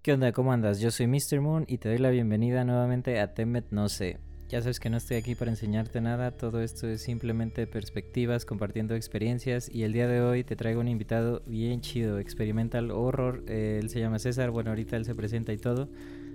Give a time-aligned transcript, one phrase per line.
[0.00, 0.30] ¿Qué onda?
[0.30, 0.78] ¿Cómo andas?
[0.78, 1.40] Yo soy Mr.
[1.40, 4.20] Moon y te doy la bienvenida nuevamente a Temet No sé.
[4.48, 8.94] Ya sabes que no estoy aquí para enseñarte nada, todo esto es simplemente perspectivas, compartiendo
[8.94, 13.80] experiencias y el día de hoy te traigo un invitado bien chido, Experimental Horror, eh,
[13.82, 15.90] él se llama César, bueno ahorita él se presenta y todo.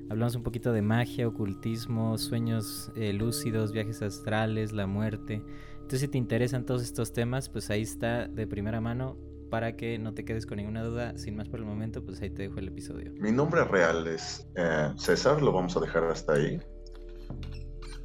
[0.09, 5.41] Hablamos un poquito de magia, ocultismo, sueños eh, lúcidos, viajes astrales, la muerte.
[5.75, 9.17] Entonces si te interesan todos estos temas, pues ahí está de primera mano
[9.53, 11.15] para que no te quedes con ninguna duda.
[11.15, 13.11] Sin más por el momento, pues ahí te dejo el episodio.
[13.19, 16.59] Mi nombre real es eh, César, lo vamos a dejar hasta ahí.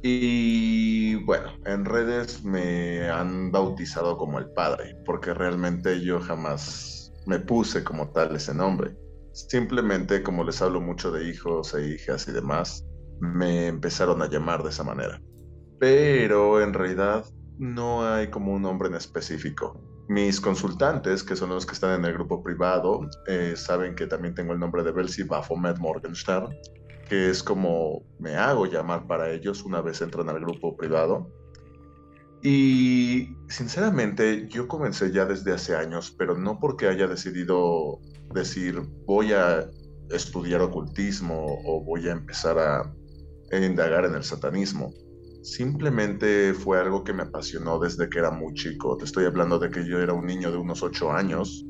[0.03, 7.39] Y bueno, en redes me han bautizado como el padre, porque realmente yo jamás me
[7.39, 8.95] puse como tal ese nombre.
[9.33, 12.85] Simplemente como les hablo mucho de hijos e hijas y demás,
[13.21, 15.19] me empezaron a llamar de esa manera.
[15.79, 17.25] Pero en realidad
[17.57, 19.88] no hay como un nombre en específico.
[20.09, 24.33] Mis consultantes, que son los que están en el grupo privado, eh, saben que también
[24.33, 26.49] tengo el nombre de Belsi Baphomet Morgenstern,
[27.07, 31.31] que es como me hago llamar para ellos una vez entran al grupo privado.
[32.41, 37.99] Y sinceramente yo comencé ya desde hace años, pero no porque haya decidido
[38.33, 39.69] decir voy a
[40.09, 42.95] estudiar ocultismo o voy a empezar a,
[43.51, 44.91] indagar en el satanismo.
[45.55, 48.95] Simplemente fue algo que me apasionó desde que era muy chico.
[48.97, 51.65] Te estoy hablando de que yo era un niño de unos ocho años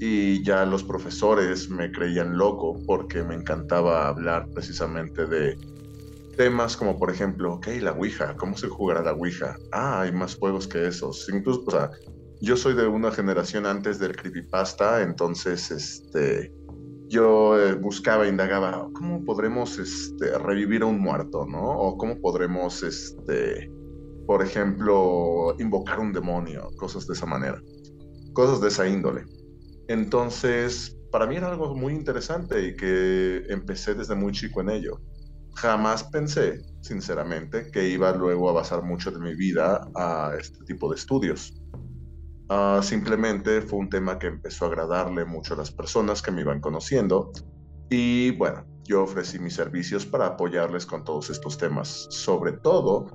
[0.00, 5.58] y ya los profesores me creían loco porque me encantaba hablar precisamente de
[6.38, 9.54] temas como por ejemplo, ok, la Ouija, ¿cómo se jugará la Ouija?
[9.72, 11.28] Ah, hay más juegos que esos.
[11.28, 11.90] Incluso,
[12.40, 16.50] yo soy de una generación antes del creepypasta, entonces, este,
[17.10, 21.60] yo eh, buscaba, indagaba, ¿cómo podremos, este, revivir a un muerto, no?
[21.60, 23.68] O cómo podremos, este,
[24.26, 27.60] por ejemplo, invocar un demonio, cosas de esa manera,
[28.32, 29.24] cosas de esa índole.
[29.88, 35.00] Entonces, para mí era algo muy interesante y que empecé desde muy chico en ello.
[35.56, 40.88] Jamás pensé, sinceramente, que iba luego a basar mucho de mi vida a este tipo
[40.88, 41.59] de estudios.
[42.50, 46.40] Uh, simplemente fue un tema que empezó a agradarle mucho a las personas que me
[46.40, 47.30] iban conociendo
[47.88, 53.06] y bueno, yo ofrecí mis servicios para apoyarles con todos estos temas, sobre todo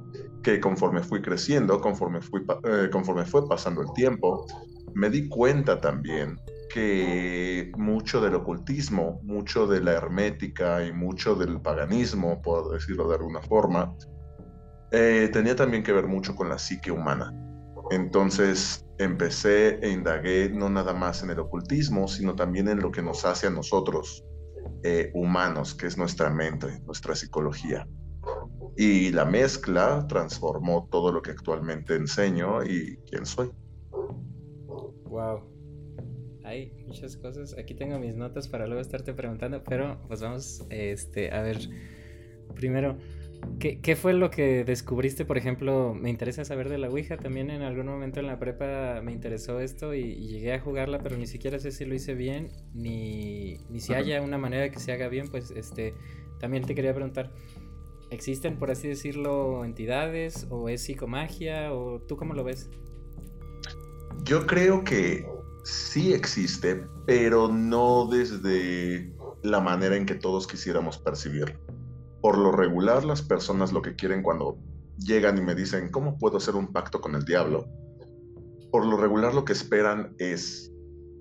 [0.41, 4.45] que conforme fui creciendo, conforme, fui, eh, conforme fue pasando el tiempo,
[4.93, 11.59] me di cuenta también que mucho del ocultismo, mucho de la hermética y mucho del
[11.59, 13.93] paganismo, por decirlo de alguna forma,
[14.91, 17.33] eh, tenía también que ver mucho con la psique humana.
[17.91, 23.01] Entonces empecé e indagué no nada más en el ocultismo, sino también en lo que
[23.01, 24.23] nos hace a nosotros
[24.83, 27.87] eh, humanos, que es nuestra mente, nuestra psicología.
[28.77, 33.51] Y la mezcla transformó todo lo que actualmente enseño y quién soy.
[35.05, 35.55] Wow
[36.45, 37.57] hay muchas cosas.
[37.57, 41.57] Aquí tengo mis notas para luego estarte preguntando, pero pues vamos este, a ver.
[42.53, 42.97] Primero,
[43.59, 45.25] ¿qué, ¿qué, fue lo que descubriste?
[45.25, 47.17] Por ejemplo, me interesa saber de la Ouija.
[47.17, 51.17] También en algún momento en la prepa me interesó esto y, llegué a jugarla, pero
[51.17, 54.79] ni siquiera sé si lo hice bien, ni, ni si haya una manera de que
[54.79, 55.27] se haga bien.
[55.29, 55.93] Pues este,
[56.39, 57.31] también te quería preguntar.
[58.11, 62.69] ¿Existen, por así decirlo, entidades o es psicomagia o tú cómo lo ves?
[64.23, 65.25] Yo creo que
[65.63, 71.57] sí existe, pero no desde la manera en que todos quisiéramos percibir.
[72.25, 74.57] Por lo regular, las personas lo que quieren cuando
[74.97, 77.67] llegan y me dicen, ¿cómo puedo hacer un pacto con el diablo?
[78.71, 80.71] Por lo regular lo que esperan es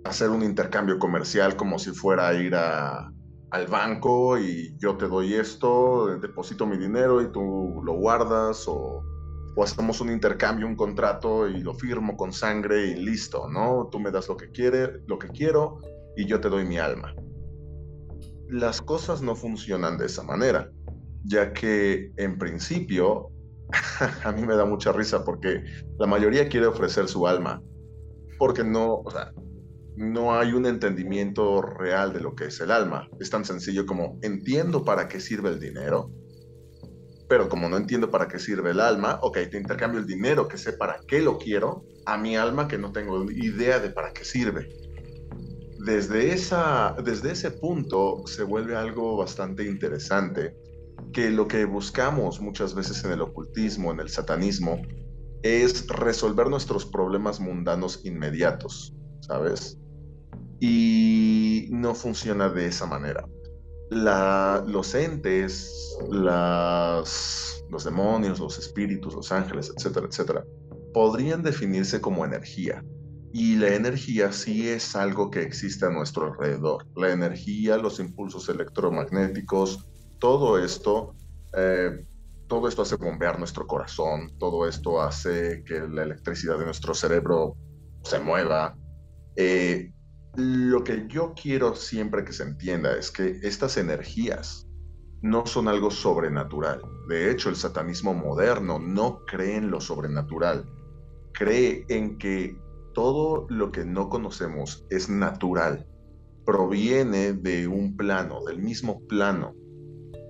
[0.04, 6.06] hacer un intercambio comercial como si fuera ir al banco y yo te doy esto,
[6.22, 9.02] deposito mi dinero y tú lo guardas o
[9.56, 13.90] o hacemos un intercambio, un contrato y lo firmo con sangre y listo, ¿no?
[13.92, 15.82] Tú me das lo que quiere, lo que quiero
[16.16, 17.14] y yo te doy mi alma.
[18.48, 20.70] Las cosas no funcionan de esa manera,
[21.24, 23.30] ya que en principio
[24.24, 25.64] a mí me da mucha risa porque
[25.98, 27.62] la mayoría quiere ofrecer su alma,
[28.38, 29.02] porque no,
[29.96, 33.08] no hay un entendimiento real de lo que es el alma.
[33.20, 36.10] Es tan sencillo como entiendo para qué sirve el dinero,
[37.28, 40.58] pero como no entiendo para qué sirve el alma, ok, te intercambio el dinero que
[40.58, 44.24] sé para qué lo quiero a mi alma que no tengo idea de para qué
[44.24, 44.68] sirve.
[45.78, 50.54] Desde, esa, desde ese punto se vuelve algo bastante interesante,
[51.14, 54.82] que lo que buscamos muchas veces en el ocultismo, en el satanismo,
[55.42, 59.78] es resolver nuestros problemas mundanos inmediatos, ¿sabes?
[60.60, 63.24] Y no funciona de esa manera
[63.90, 70.44] los entes, los demonios, los espíritus, los ángeles, etcétera, etcétera,
[70.92, 72.84] podrían definirse como energía.
[73.32, 76.86] Y la energía sí es algo que existe a nuestro alrededor.
[76.94, 79.88] La energía, los impulsos electromagnéticos,
[80.24, 81.14] todo esto,
[81.54, 82.02] eh,
[82.46, 87.58] todo esto hace bombear nuestro corazón, todo esto hace que la electricidad de nuestro cerebro
[88.04, 88.74] se mueva.
[89.36, 89.92] Eh,
[90.36, 94.66] lo que yo quiero siempre que se entienda es que estas energías
[95.20, 96.80] no son algo sobrenatural.
[97.06, 100.64] De hecho, el satanismo moderno no cree en lo sobrenatural.
[101.34, 102.56] Cree en que
[102.94, 105.86] todo lo que no conocemos es natural,
[106.46, 109.54] proviene de un plano, del mismo plano.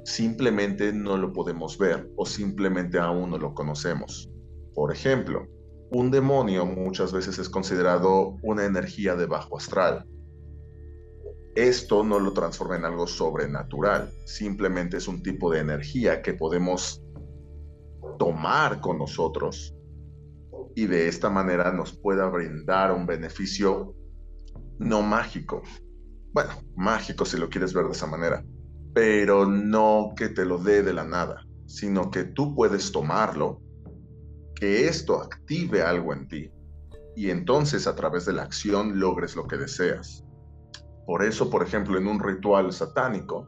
[0.04, 4.30] Simplemente no lo podemos ver o simplemente aún no lo conocemos.
[4.74, 5.48] Por ejemplo,
[5.90, 10.06] un demonio muchas veces es considerado una energía de bajo astral.
[11.54, 17.00] Esto no lo transforma en algo sobrenatural, simplemente es un tipo de energía que podemos
[18.18, 19.74] tomar con nosotros
[20.74, 23.94] y de esta manera nos pueda brindar un beneficio
[24.78, 25.62] no mágico.
[26.32, 28.44] Bueno, mágico si lo quieres ver de esa manera,
[28.94, 33.60] pero no que te lo dé de la nada, sino que tú puedes tomarlo,
[34.54, 36.50] que esto active algo en ti
[37.16, 40.24] y entonces a través de la acción logres lo que deseas.
[41.06, 43.46] Por eso, por ejemplo, en un ritual satánico,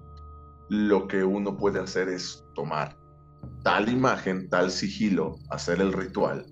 [0.69, 2.96] lo que uno puede hacer es tomar
[3.62, 6.44] tal imagen, tal sigilo, hacer el ritual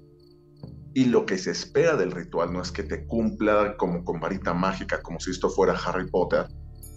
[0.95, 4.55] y lo que se espera del ritual no es que te cumpla como con varita
[4.55, 6.47] mágica, como si esto fuera Harry Potter,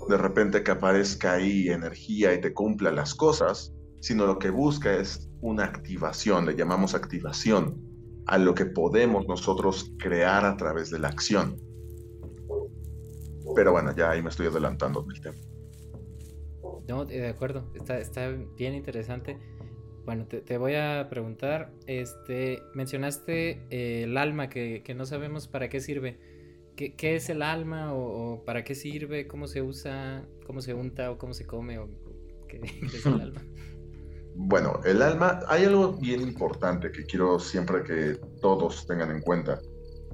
[0.07, 4.93] de repente que aparezca ahí energía y te cumpla las cosas, sino lo que busca
[4.95, 7.81] es una activación, le llamamos activación,
[8.25, 11.57] a lo que podemos nosotros crear a través de la acción.
[13.55, 15.37] Pero bueno, ya ahí me estoy adelantando del tema.
[16.87, 19.37] No, de acuerdo, está, está bien interesante.
[20.07, 25.81] Bueno, te, voy a preguntar, este, mencionaste eh, el alma, que, no sabemos para qué
[25.81, 26.17] sirve.
[26.77, 29.27] ¿Qué, es el alma o, para qué sirve?
[29.27, 30.23] ¿Cómo se usa?
[30.45, 31.79] ¿Cómo se unta o cómo se come?
[31.79, 31.89] O,
[32.47, 33.41] ¿qué, es el alma?
[34.35, 39.59] Bueno, el alma, hay algo bien importante que quiero siempre que todos tengan en cuenta,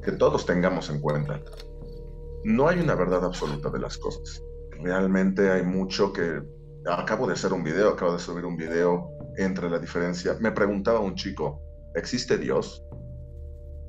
[0.01, 1.41] que todos tengamos en cuenta.
[2.45, 4.41] No hay una verdad absoluta de las cosas.
[4.81, 6.41] Realmente hay mucho que...
[6.85, 10.37] Acabo de hacer un video, acabo de subir un video entre la diferencia.
[10.39, 11.61] Me preguntaba un chico,
[11.95, 12.83] ¿existe Dios?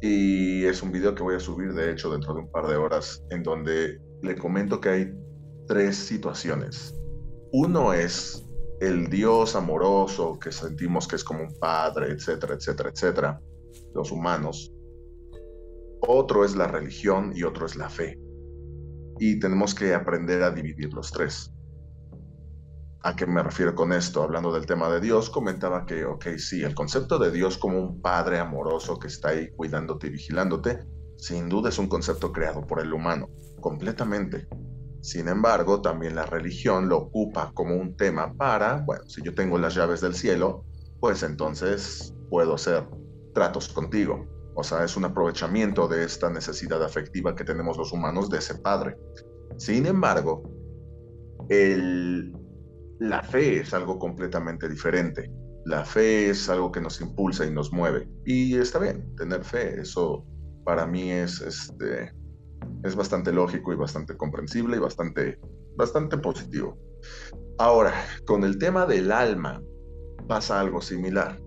[0.00, 2.76] Y es un video que voy a subir, de hecho, dentro de un par de
[2.76, 5.14] horas, en donde le comento que hay
[5.66, 6.94] tres situaciones.
[7.52, 8.44] Uno es
[8.80, 13.40] el Dios amoroso que sentimos que es como un padre, etcétera, etcétera, etcétera,
[13.94, 14.72] los humanos.
[16.00, 18.18] Otro es la religión y otro es la fe.
[19.18, 21.53] Y tenemos que aprender a dividir los tres.
[23.06, 24.22] ¿A qué me refiero con esto?
[24.22, 28.00] Hablando del tema de Dios, comentaba que, ok, sí, el concepto de Dios como un
[28.00, 30.86] padre amoroso que está ahí cuidándote y vigilándote,
[31.18, 33.28] sin duda es un concepto creado por el humano,
[33.60, 34.48] completamente.
[35.02, 39.58] Sin embargo, también la religión lo ocupa como un tema para, bueno, si yo tengo
[39.58, 40.64] las llaves del cielo,
[40.98, 42.88] pues entonces puedo hacer
[43.34, 44.26] tratos contigo.
[44.54, 48.54] O sea, es un aprovechamiento de esta necesidad afectiva que tenemos los humanos de ese
[48.54, 48.96] padre.
[49.58, 50.42] Sin embargo,
[51.50, 52.32] el
[53.00, 55.30] la fe es algo completamente diferente.
[55.64, 58.08] La fe es algo que nos impulsa y nos mueve.
[58.24, 60.26] Y está bien, tener fe, eso
[60.64, 62.12] para mí es, este,
[62.82, 65.38] es bastante lógico y bastante comprensible y bastante,
[65.76, 66.78] bastante positivo.
[67.58, 67.92] Ahora,
[68.26, 69.62] con el tema del alma
[70.26, 71.40] pasa algo similar.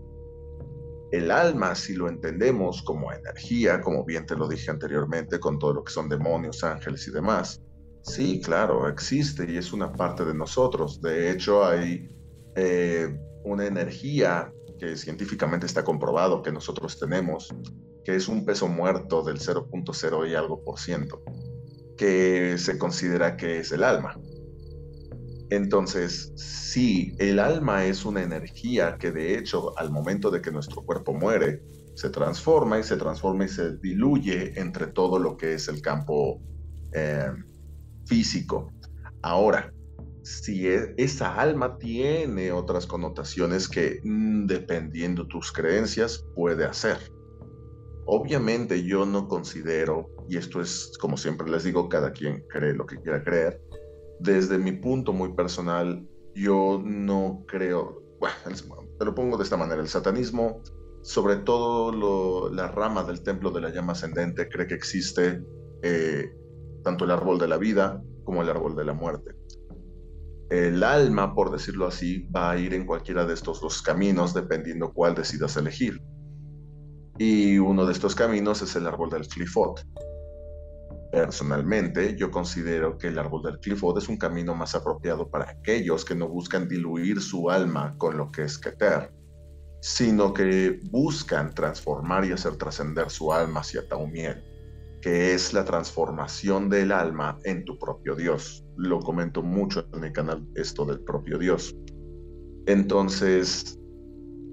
[1.12, 5.74] El alma, si lo entendemos como energía, como bien te lo dije anteriormente, con todo
[5.74, 7.62] lo que son demonios, ángeles y demás,
[8.08, 11.02] Sí, claro, existe y es una parte de nosotros.
[11.02, 12.10] De hecho, hay
[12.56, 17.54] eh, una energía que científicamente está comprobado que nosotros tenemos,
[18.06, 21.22] que es un peso muerto del 0.0 y algo por ciento,
[21.98, 24.18] que se considera que es el alma.
[25.50, 30.82] Entonces, sí, el alma es una energía que de hecho al momento de que nuestro
[30.84, 31.62] cuerpo muere,
[31.94, 36.42] se transforma y se transforma y se diluye entre todo lo que es el campo
[36.94, 37.32] eh,
[38.08, 38.72] físico.
[39.22, 39.74] Ahora,
[40.24, 46.98] si e, esa alma tiene otras connotaciones que mm, dependiendo tus creencias puede hacer.
[48.06, 52.86] Obviamente yo no considero, y esto es como siempre les digo, cada quien cree lo
[52.86, 53.62] que quiera creer,
[54.20, 58.36] desde mi punto muy personal, yo no creo, bueno,
[58.98, 60.62] te lo pongo de esta manera, el satanismo,
[61.04, 65.42] sobre todo la rama del templo de la llama ascendente, cree que existe
[65.84, 66.32] eh,
[66.84, 69.32] tanto el árbol de la vida como el árbol de la muerte.
[70.50, 74.94] El alma, por decirlo así, va a ir en cualquiera de estos dos caminos dependiendo
[74.94, 76.02] cuál decidas elegir.
[77.18, 79.86] Y uno de estos caminos es el árbol del Clifot.
[81.12, 86.06] Personalmente, yo considero que el árbol del Clifford es un camino más apropiado para aquellos
[86.06, 89.12] que no buscan diluir su alma con lo que es Keter,
[89.82, 94.44] sino que buscan transformar y hacer trascender su alma hacia Taumiel,
[95.02, 98.66] que es la transformación del alma en tu propio Dios.
[98.78, 101.76] Lo comento mucho en mi canal esto del propio Dios.
[102.66, 103.80] Entonces,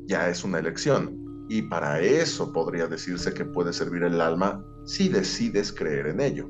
[0.06, 1.20] ya es una elección.
[1.48, 6.48] Y para eso podría decirse que puede servir el alma si decides creer en ello.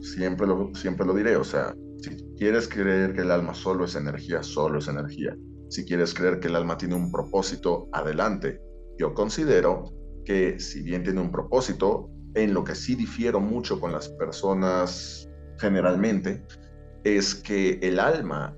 [0.00, 4.42] siempre, siempre lo diré, o sea, si quieres creer que el alma solo es energía,
[4.42, 5.36] solo es energía.
[5.70, 8.60] Si quieres creer que el alma tiene un propósito, adelante.
[8.98, 9.84] Yo considero
[10.24, 15.28] que si bien tiene un propósito, en lo que sí difiero mucho con las personas
[15.58, 16.44] generalmente,
[17.04, 18.56] es que el alma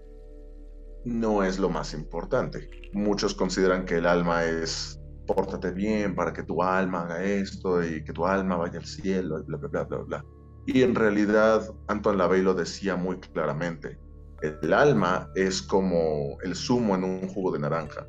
[1.05, 2.69] no es lo más importante.
[2.93, 8.03] Muchos consideran que el alma es pórtate bien para que tu alma haga esto y
[8.05, 10.25] que tu alma vaya al cielo y bla, bla, bla, bla, bla.
[10.67, 13.99] Y en realidad, Anton Lavey lo decía muy claramente.
[14.43, 18.07] El alma es como el zumo en un jugo de naranja.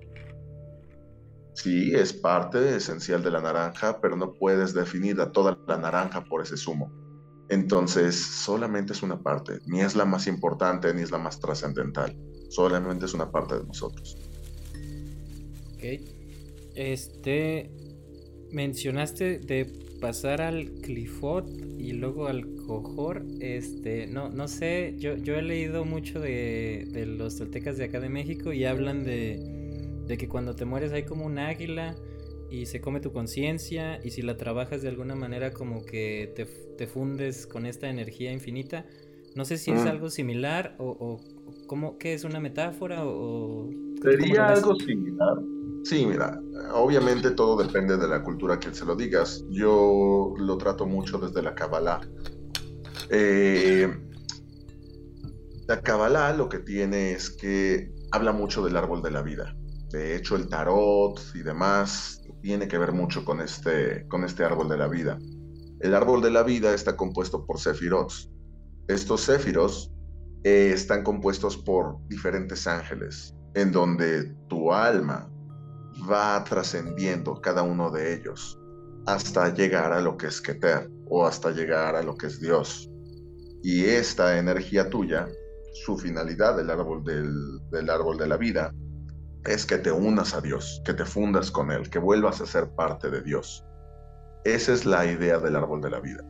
[1.57, 6.23] Sí, es parte esencial de la naranja, pero no puedes definir a toda la naranja
[6.23, 6.91] por ese zumo.
[7.49, 12.15] Entonces, solamente es una parte, ni es la más importante ni es la más trascendental
[12.49, 14.17] solamente es una parte de nosotros.
[15.75, 15.83] Ok.
[16.75, 17.71] Este.
[18.51, 19.65] Mencionaste de
[19.99, 23.25] pasar al Clifford y luego al Cojor.
[23.39, 24.07] Este.
[24.07, 24.95] No, no sé.
[24.97, 29.56] Yo, he leído mucho de, de los toltecas de acá de México y hablan de,
[30.07, 31.95] de que cuando te mueres hay como un águila
[32.49, 36.45] y se come tu conciencia y si la trabajas de alguna manera como que te,
[36.45, 38.85] te fundes con esta energía infinita.
[39.35, 39.87] No sé si es mm.
[39.87, 41.19] algo similar o,
[41.67, 43.69] ¿Cómo, ¿Qué es una metáfora o...?
[44.01, 45.37] Sería algo similar.
[45.83, 46.41] Sí, mira,
[46.73, 49.43] obviamente todo depende de la cultura que se lo digas.
[49.49, 52.01] Yo lo trato mucho desde la Kabbalah.
[53.09, 53.87] Eh,
[55.67, 59.55] la Kabbalah lo que tiene es que habla mucho del árbol de la vida.
[59.89, 64.69] De hecho, el tarot y demás tiene que ver mucho con este, con este árbol
[64.69, 65.17] de la vida.
[65.79, 68.11] El árbol de la vida está compuesto por sefirot.
[68.87, 69.91] Estos sefiros
[70.43, 75.29] eh, están compuestos por diferentes ángeles, en donde tu alma
[76.09, 78.57] va trascendiendo cada uno de ellos
[79.07, 82.89] hasta llegar a lo que es Keter o hasta llegar a lo que es Dios.
[83.63, 85.27] Y esta energía tuya,
[85.85, 88.73] su finalidad del árbol del, del árbol de la vida,
[89.47, 92.69] es que te unas a Dios, que te fundas con Él, que vuelvas a ser
[92.69, 93.65] parte de Dios.
[94.43, 96.23] Esa es la idea del árbol de la vida.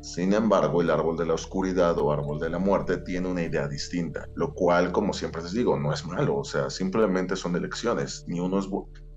[0.00, 3.66] Sin embargo, el árbol de la oscuridad o árbol de la muerte tiene una idea
[3.66, 8.24] distinta, lo cual, como siempre les digo, no es malo, o sea, simplemente son elecciones,
[8.28, 8.68] ni uno es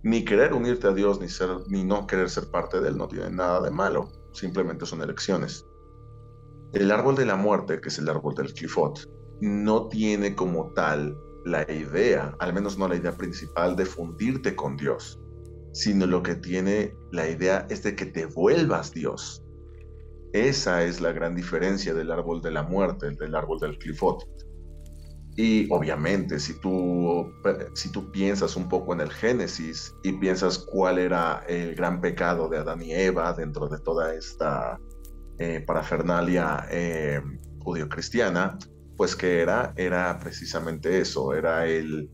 [0.02, 3.08] ni querer unirte a Dios ni ser ni no querer ser parte de él no
[3.08, 5.66] tiene nada de malo, simplemente son elecciones.
[6.74, 9.08] El árbol de la muerte, que es el árbol del Clifot,
[9.42, 14.78] no tiene como tal la idea, al menos no la idea principal de fundirte con
[14.78, 15.20] Dios,
[15.74, 19.44] sino lo que tiene la idea es de que te vuelvas Dios
[20.34, 24.24] esa es la gran diferencia del árbol de la muerte, del árbol del clifot.
[25.36, 27.32] Y obviamente, si tú,
[27.74, 32.50] si tú piensas un poco en el Génesis y piensas cuál era el gran pecado
[32.50, 34.78] de Adán y Eva dentro de toda esta
[35.40, 37.22] eh, parafernalia eh,
[37.60, 38.58] judío-cristiana,
[39.00, 42.10] pues que era, era precisamente eso, era el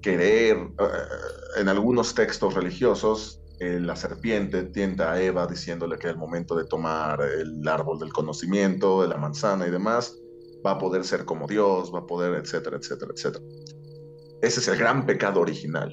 [0.00, 6.16] querer, eh, en algunos textos religiosos, eh, la serpiente tienta a Eva diciéndole que el
[6.16, 10.16] momento de tomar el árbol del conocimiento, de la manzana y demás,
[10.64, 13.44] va a poder ser como Dios, va a poder, etcétera, etcétera, etcétera.
[14.42, 15.92] Ese es el gran pecado original.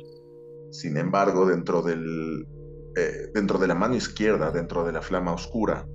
[0.70, 2.46] Sin embargo, dentro, del,
[2.96, 5.88] eh, dentro de la mano izquierda, dentro de la flama oscura,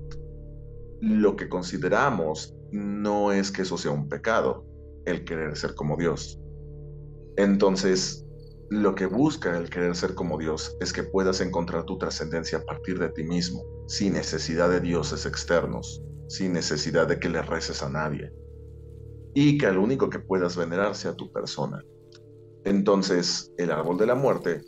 [1.00, 4.64] lo que consideramos no es que eso sea un pecado,
[5.06, 6.38] el querer ser como Dios.
[7.36, 8.24] Entonces,
[8.70, 12.64] lo que busca el querer ser como Dios es que puedas encontrar tu trascendencia a
[12.64, 17.82] partir de ti mismo, sin necesidad de dioses externos, sin necesidad de que le reces
[17.82, 18.32] a nadie,
[19.34, 21.84] y que al único que puedas venerar sea tu persona.
[22.64, 24.62] Entonces, el árbol de la muerte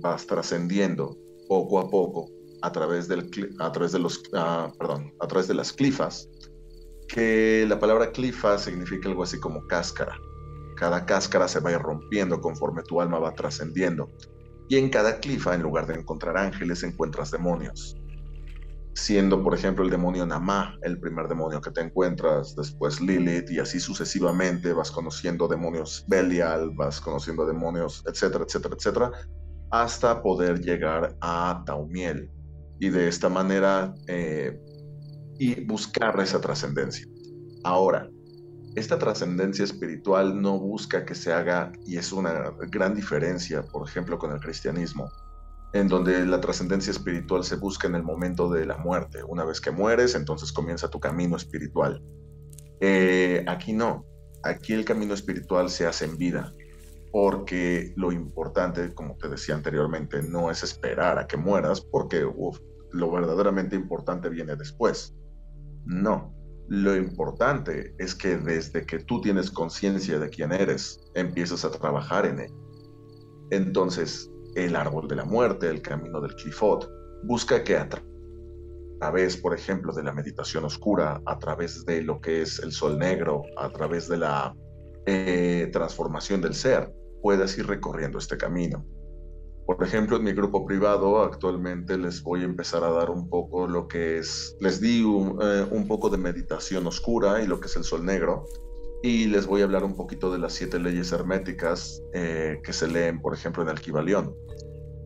[0.00, 1.16] vas trascendiendo
[1.48, 2.30] poco a poco
[2.62, 6.28] a través, del, a través de los, ah, perdón, a través de las clifas,
[7.08, 10.16] que la palabra clifa significa algo así como cáscara
[10.78, 14.10] cada cáscara se va rompiendo conforme tu alma va trascendiendo.
[14.68, 17.96] Y en cada clifa, en lugar de encontrar ángeles, encuentras demonios.
[18.94, 23.58] Siendo, por ejemplo, el demonio Namá el primer demonio que te encuentras, después Lilith, y
[23.58, 29.10] así sucesivamente vas conociendo demonios Belial, vas conociendo demonios, etcétera, etcétera, etcétera,
[29.70, 32.30] hasta poder llegar a Taumiel.
[32.78, 34.60] Y de esta manera, eh,
[35.38, 37.06] y buscar esa trascendencia.
[37.64, 38.08] Ahora,
[38.74, 44.18] esta trascendencia espiritual no busca que se haga, y es una gran diferencia, por ejemplo,
[44.18, 45.10] con el cristianismo,
[45.72, 49.22] en donde la trascendencia espiritual se busca en el momento de la muerte.
[49.24, 52.02] Una vez que mueres, entonces comienza tu camino espiritual.
[52.80, 54.06] Eh, aquí no,
[54.44, 56.54] aquí el camino espiritual se hace en vida,
[57.10, 62.24] porque lo importante, como te decía anteriormente, no es esperar a que mueras, porque
[62.92, 65.17] lo verdaderamente importante viene después.
[65.88, 66.34] No,
[66.68, 72.26] lo importante es que desde que tú tienes conciencia de quién eres, empiezas a trabajar
[72.26, 72.52] en él.
[73.50, 76.86] Entonces, el árbol de la muerte, el camino del clifot,
[77.24, 77.88] busca que a
[79.00, 82.98] través, por ejemplo, de la meditación oscura, a través de lo que es el sol
[82.98, 84.54] negro, a través de la
[85.06, 86.92] eh, transformación del ser,
[87.22, 88.84] puedas ir recorriendo este camino.
[89.68, 93.68] Por ejemplo, en mi grupo privado actualmente les voy a empezar a dar un poco
[93.68, 97.76] lo que es, les di un, eh, poco de meditación oscura y lo que es
[97.76, 98.46] el sol negro.
[99.02, 102.88] Y les voy a hablar un poquito de las siete leyes herméticas eh, que se
[102.88, 104.34] leen, por ejemplo, en el Kibalión.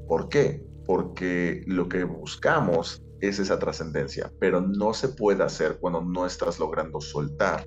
[0.06, 0.64] ¿Por qué?
[0.86, 6.60] Porque lo que buscamos es esa trascendencia, pero no se puede hacer cuando no estás
[6.60, 7.66] logrando soltar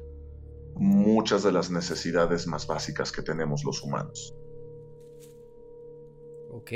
[0.75, 4.33] muchas de las necesidades más básicas que tenemos los humanos.
[6.65, 6.71] Ok,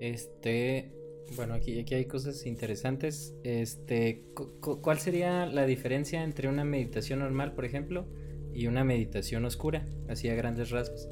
[0.00, 0.92] este,
[1.34, 3.34] bueno, aquí, aquí hay cosas interesantes.
[3.42, 4.26] Este,
[4.60, 8.06] ¿cuál sería la diferencia entre una meditación normal, por ejemplo,
[8.52, 9.88] y una meditación oscura?
[10.10, 11.08] Así a grandes rasgos.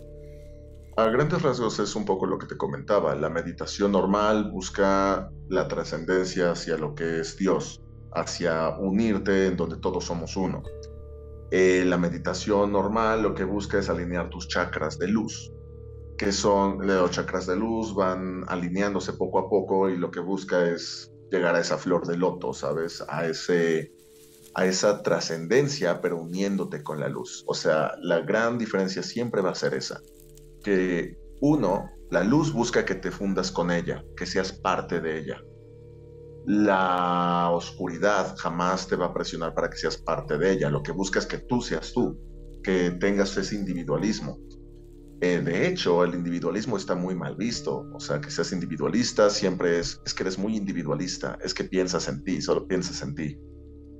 [0.98, 3.14] A grandes rasgos es un poco lo que te comentaba.
[3.14, 7.80] La meditación normal busca la trascendencia hacia lo que es Dios,
[8.12, 10.62] hacia unirte en donde todos somos uno.
[11.50, 15.50] Eh, la meditación normal lo que busca es alinear tus chakras de luz,
[16.18, 20.68] que son los chakras de luz, van alineándose poco a poco y lo que busca
[20.68, 23.04] es llegar a esa flor de loto, ¿sabes?
[23.08, 23.92] A, ese,
[24.54, 27.44] a esa trascendencia, pero uniéndote con la luz.
[27.46, 30.02] O sea, la gran diferencia siempre va a ser esa,
[30.64, 35.40] que uno, la luz busca que te fundas con ella, que seas parte de ella.
[36.46, 40.70] La oscuridad jamás te va a presionar para que seas parte de ella.
[40.70, 42.18] Lo que busca es que tú seas tú,
[42.64, 44.38] que tengas ese individualismo.
[45.20, 47.86] Eh, de hecho, el individualismo está muy mal visto.
[47.92, 52.08] O sea, que seas individualista siempre es, es que eres muy individualista, es que piensas
[52.08, 53.38] en ti, solo piensas en ti.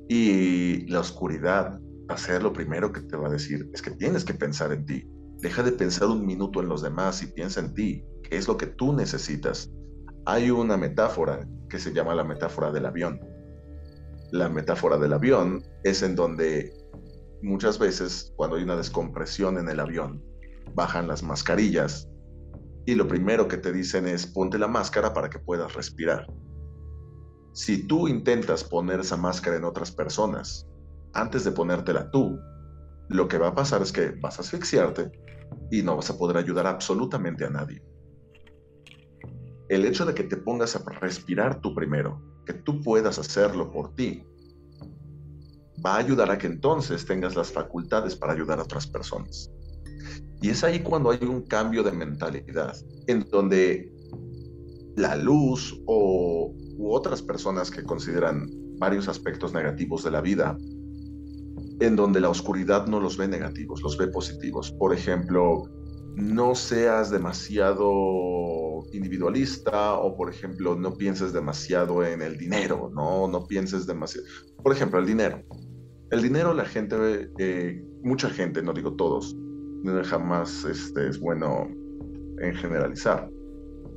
[0.09, 1.79] Y la oscuridad
[2.11, 4.73] va a ser lo primero que te va a decir, es que tienes que pensar
[4.73, 5.05] en ti.
[5.41, 8.57] Deja de pensar un minuto en los demás y piensa en ti, que es lo
[8.57, 9.71] que tú necesitas.
[10.25, 13.21] Hay una metáfora que se llama la metáfora del avión.
[14.33, 16.73] La metáfora del avión es en donde
[17.43, 20.23] muchas veces cuando hay una descompresión en el avión,
[20.75, 22.09] bajan las mascarillas
[22.87, 26.27] y lo primero que te dicen es ponte la máscara para que puedas respirar.
[27.53, 30.67] Si tú intentas poner esa máscara en otras personas
[31.13, 32.39] antes de ponértela tú,
[33.09, 35.11] lo que va a pasar es que vas a asfixiarte
[35.71, 37.83] y no vas a poder ayudar absolutamente a nadie.
[39.69, 43.95] El hecho de que te pongas a respirar tú primero, que tú puedas hacerlo por
[43.95, 44.25] ti,
[45.85, 49.51] va a ayudar a que entonces tengas las facultades para ayudar a otras personas.
[50.41, 53.93] Y es ahí cuando hay un cambio de mentalidad, en donde
[54.97, 58.49] la luz o u otras personas que consideran
[58.79, 60.57] varios aspectos negativos de la vida,
[61.81, 64.73] en donde la oscuridad no los ve negativos, los ve positivos.
[64.73, 65.65] Por ejemplo,
[66.15, 73.47] no seas demasiado individualista o, por ejemplo, no pienses demasiado en el dinero, no, no
[73.47, 74.27] pienses demasiado.
[74.63, 75.43] Por ejemplo, el dinero.
[76.11, 79.37] El dinero la gente, eh, mucha gente, no digo todos,
[80.05, 81.69] jamás este, es bueno
[82.41, 83.31] en generalizar.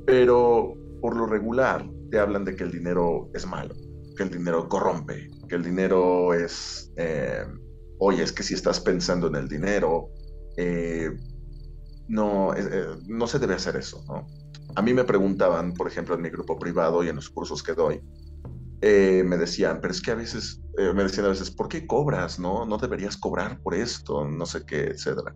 [0.06, 3.74] Pero por lo regular te hablan de que el dinero es malo,
[4.16, 7.44] que el dinero corrompe, que el dinero es, eh,
[7.98, 10.10] oye, es que si estás pensando en el dinero,
[10.56, 11.10] eh,
[12.08, 14.26] no, eh, no se debe hacer eso, ¿no?
[14.74, 17.74] A mí me preguntaban, por ejemplo, en mi grupo privado y en los cursos que
[17.74, 18.00] doy,
[18.80, 22.40] me decían, pero es que a veces, me decían a veces, ¿por qué cobras?
[22.40, 25.34] No, no deberías cobrar por esto, no sé qué, etcétera.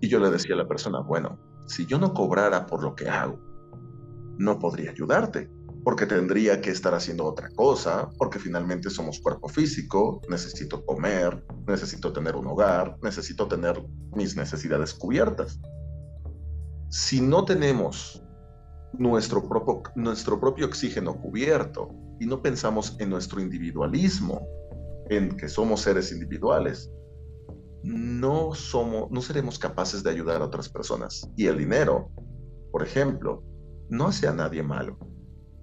[0.00, 3.08] Y yo le decía a la persona, bueno, si yo no cobrara por lo que
[3.08, 3.38] hago,
[4.38, 5.50] no podría ayudarte,
[5.84, 12.12] porque tendría que estar haciendo otra cosa, porque finalmente somos cuerpo físico, necesito comer, necesito
[12.12, 13.82] tener un hogar, necesito tener
[14.14, 15.60] mis necesidades cubiertas.
[16.90, 18.22] Si no tenemos
[18.92, 24.46] nuestro propio, nuestro propio oxígeno cubierto y no pensamos en nuestro individualismo,
[25.08, 26.90] en que somos seres individuales,
[27.82, 31.28] no somos, no seremos capaces de ayudar a otras personas.
[31.36, 32.10] Y el dinero,
[32.72, 33.42] por ejemplo,
[33.88, 34.98] no hace a nadie malo.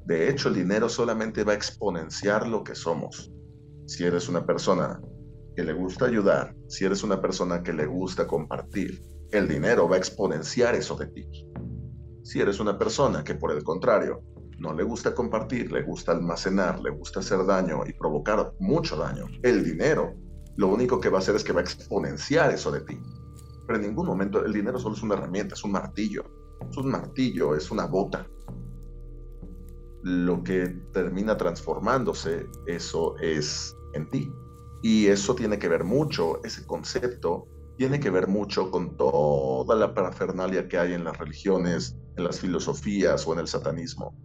[0.05, 3.31] De hecho, el dinero solamente va a exponenciar lo que somos.
[3.85, 5.01] si eres una persona
[5.55, 9.95] que le gusta ayudar, si eres una persona que le gusta compartir, el dinero va
[9.95, 11.27] a exponenciar eso de ti.
[12.23, 14.23] Si eres una persona que por el contrario
[14.59, 19.25] no le gusta compartir, le gusta almacenar, le gusta hacer daño y provocar mucho daño,
[19.41, 20.15] el dinero
[20.55, 22.99] lo único que va a hacer es que va a exponenciar eso de ti.
[23.65, 26.23] Pero en ningún momento el dinero solo es una herramienta, es un martillo.
[26.69, 28.27] Es un martillo, es una bota.
[30.03, 34.31] Lo que termina transformándose, eso es en ti.
[34.81, 39.93] Y eso tiene que ver mucho, ese concepto tiene que ver mucho con toda la
[39.93, 44.15] parafernalia que hay en las religiones, en las filosofías o en el satanismo.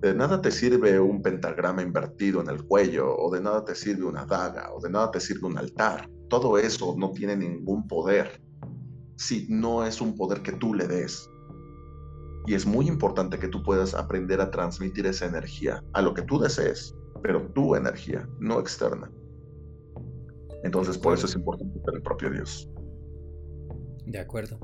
[0.00, 4.04] De nada te sirve un pentagrama invertido en el cuello, o de nada te sirve
[4.04, 6.08] una daga, o de nada te sirve un altar.
[6.28, 8.42] Todo eso no tiene ningún poder
[9.16, 11.30] si no es un poder que tú le des.
[12.46, 16.22] Y es muy importante que tú puedas aprender a transmitir esa energía a lo que
[16.22, 19.10] tú desees, pero tu energía, no externa.
[20.62, 22.68] Entonces, por eso es importante ser el propio Dios.
[24.04, 24.60] De acuerdo.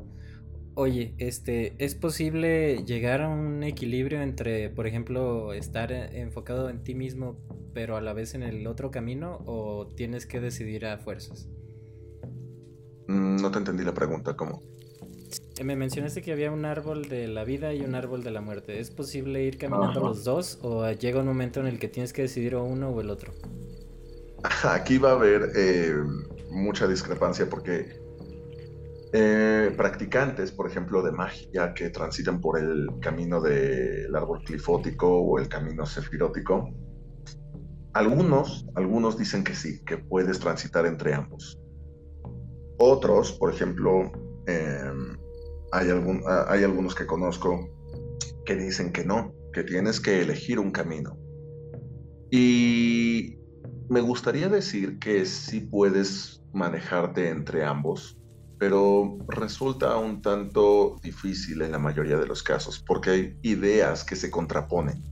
[0.74, 6.94] Oye, este, ¿es posible llegar a un equilibrio entre, por ejemplo, estar enfocado en ti
[6.94, 7.36] mismo,
[7.74, 11.48] pero a la vez en el otro camino, o tienes que decidir a fuerzas?
[13.06, 14.62] Mm, no te entendí la pregunta, ¿cómo?
[15.58, 18.40] Eh, me mencionaste que había un árbol de la vida y un árbol de la
[18.40, 18.80] muerte.
[18.80, 22.22] ¿Es posible ir caminando los dos o llega un momento en el que tienes que
[22.22, 23.32] decidir o uno o el otro?
[24.64, 25.94] Aquí va a haber eh,
[26.50, 28.01] mucha discrepancia porque
[29.12, 35.38] eh, practicantes, por ejemplo, de magia que transitan por el camino del árbol clifótico o
[35.38, 36.70] el camino sefirótico,
[37.92, 41.60] algunos, algunos dicen que sí, que puedes transitar entre ambos.
[42.78, 44.10] Otros, por ejemplo,
[44.46, 45.18] em,
[45.72, 47.68] hay, algún, hay algunos que conozco
[48.46, 51.18] que dicen que no, que tienes que elegir un camino.
[52.30, 53.38] Y
[53.90, 58.18] me gustaría decir que sí puedes manejarte entre ambos,
[58.62, 64.14] pero resulta un tanto difícil en la mayoría de los casos, porque hay ideas que
[64.14, 65.02] se contraponen.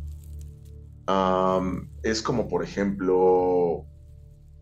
[2.05, 3.87] es como, por ejemplo,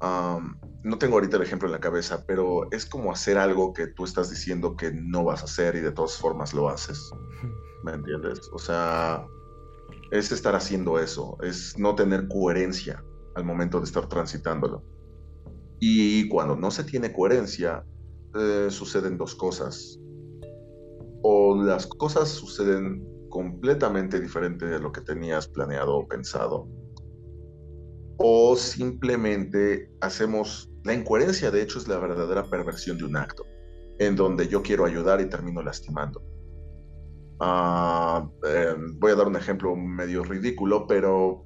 [0.00, 4.04] no tengo ahorita el ejemplo en la cabeza, pero es como hacer algo que tú
[4.04, 7.10] estás diciendo que no vas a hacer y de todas formas lo haces.
[7.84, 8.40] ¿Me entiendes?
[8.54, 9.26] O sea,
[10.12, 14.82] es estar haciendo eso, es no tener coherencia al momento de estar transitándolo.
[15.78, 17.84] Y cuando no se tiene coherencia,
[18.34, 19.98] eh, suceden dos cosas.
[21.22, 26.68] O las cosas suceden completamente diferente de lo que tenías planeado o pensado.
[28.18, 30.70] O simplemente hacemos...
[30.84, 33.44] La incoherencia, de hecho, es la verdadera perversión de un acto,
[33.98, 36.22] en donde yo quiero ayudar y termino lastimando.
[37.40, 41.44] Ah, eh, voy a dar un ejemplo medio ridículo, pero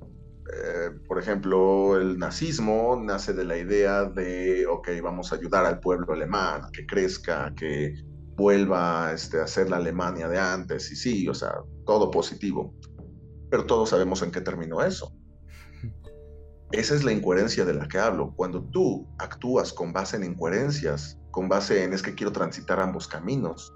[0.51, 5.81] eh, por ejemplo, el nazismo nace de la idea de, ok, vamos a ayudar al
[5.81, 7.95] pueblo alemán, que crezca, que
[8.37, 11.55] vuelva este, a ser la Alemania de antes, y sí, o sea,
[11.87, 12.75] todo positivo.
[13.51, 15.15] Pero todos sabemos en qué terminó eso.
[16.73, 18.33] Esa es la incoherencia de la que hablo.
[18.35, 23.07] Cuando tú actúas con base en incoherencias, con base en es que quiero transitar ambos
[23.07, 23.73] caminos,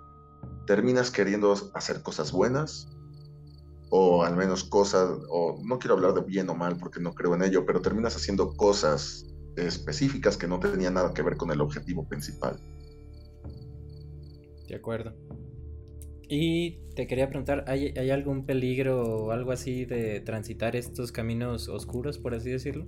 [0.67, 2.89] terminas queriendo hacer cosas buenas
[3.91, 7.35] o al menos cosas, o no quiero hablar de bien o mal porque no creo
[7.35, 11.61] en ello, pero terminas haciendo cosas específicas que no tenían nada que ver con el
[11.61, 12.59] objetivo principal.
[14.69, 15.15] De acuerdo.
[16.29, 21.69] Y te quería preguntar, ¿hay, ¿hay, algún peligro o algo así de transitar estos caminos
[21.69, 22.85] oscuros, por así decirlo?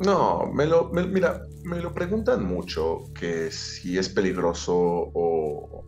[0.00, 5.84] No, me lo, mira, me lo preguntan mucho que si es peligroso o,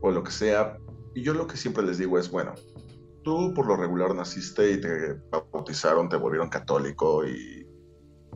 [0.00, 0.78] o lo que sea,
[1.14, 2.54] y yo lo que siempre les digo es, bueno,
[3.22, 5.16] tú por lo regular naciste y te
[5.52, 7.66] bautizaron, te volvieron católico y,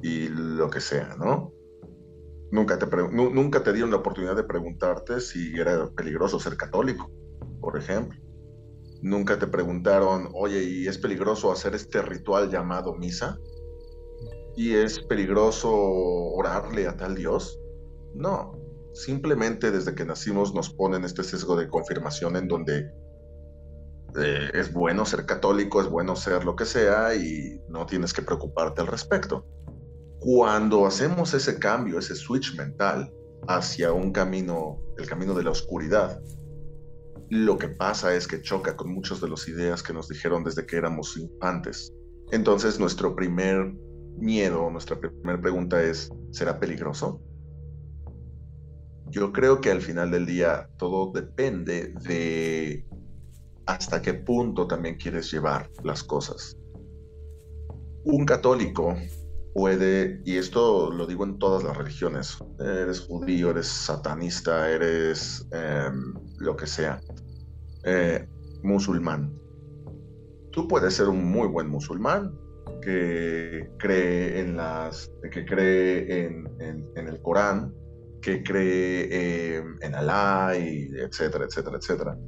[0.02, 1.52] y lo que sea, ¿no?
[2.50, 7.10] Nunca te, nunca te dieron la oportunidad de preguntarte si era peligroso ser católico,
[7.60, 8.18] por ejemplo.
[9.02, 13.38] Nunca te preguntaron, oye, ¿y es peligroso hacer este ritual llamado misa?
[14.56, 17.58] ¿Y es peligroso orarle a tal Dios?
[18.14, 18.52] No,
[18.94, 22.90] simplemente desde que nacimos nos ponen este sesgo de confirmación en donde
[24.16, 28.22] eh, es bueno ser católico, es bueno ser lo que sea y no tienes que
[28.22, 29.44] preocuparte al respecto.
[30.20, 33.12] Cuando hacemos ese cambio, ese switch mental
[33.48, 36.20] hacia un camino, el camino de la oscuridad,
[37.30, 40.64] lo que pasa es que choca con muchas de las ideas que nos dijeron desde
[40.66, 41.92] que éramos infantes.
[42.30, 43.72] Entonces nuestro primer
[44.18, 47.20] miedo, nuestra primera pregunta es, ¿será peligroso?
[49.14, 52.84] Yo creo que al final del día todo depende de
[53.64, 56.56] hasta qué punto también quieres llevar las cosas.
[58.02, 58.96] Un católico
[59.54, 66.12] puede, y esto lo digo en todas las religiones, eres judío, eres satanista, eres em,
[66.38, 67.00] lo que sea,
[67.84, 68.26] eh,
[68.64, 69.32] musulmán.
[70.50, 72.36] Tú puedes ser un muy buen musulmán
[72.82, 77.72] que cree en las, que cree en, en, el Corán,
[78.24, 82.18] que cree em, en Alá, y etcétera, etcétera, etcétera.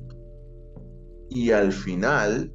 [1.31, 2.53] Y al final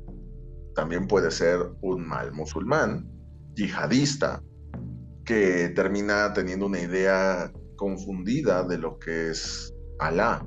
[0.75, 3.09] también puede ser un mal musulmán,
[3.55, 4.43] yihadista,
[5.25, 10.45] que termina teniendo una idea confundida de lo que es Alá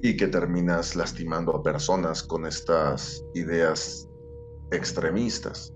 [0.00, 4.08] y que terminas lastimando a personas con estas ideas
[4.70, 5.72] extremistas.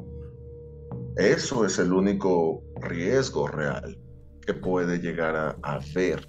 [1.17, 3.99] Eso es el único riesgo real
[4.49, 6.27] que puede llegar a, a ver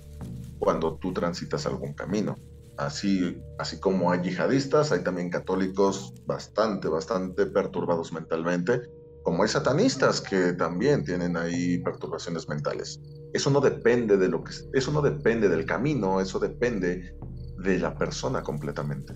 [0.60, 2.36] cuando tú transitas algún camino.
[2.77, 8.82] Así, así como hay yihadistas, hay también católicos bastante, bastante perturbados mentalmente
[9.23, 12.99] como hay satanistas que también tienen ahí perturbaciones mentales.
[13.34, 17.15] Eso no depende de lo que eso no depende del camino, eso depende
[17.58, 19.13] de la persona completamente.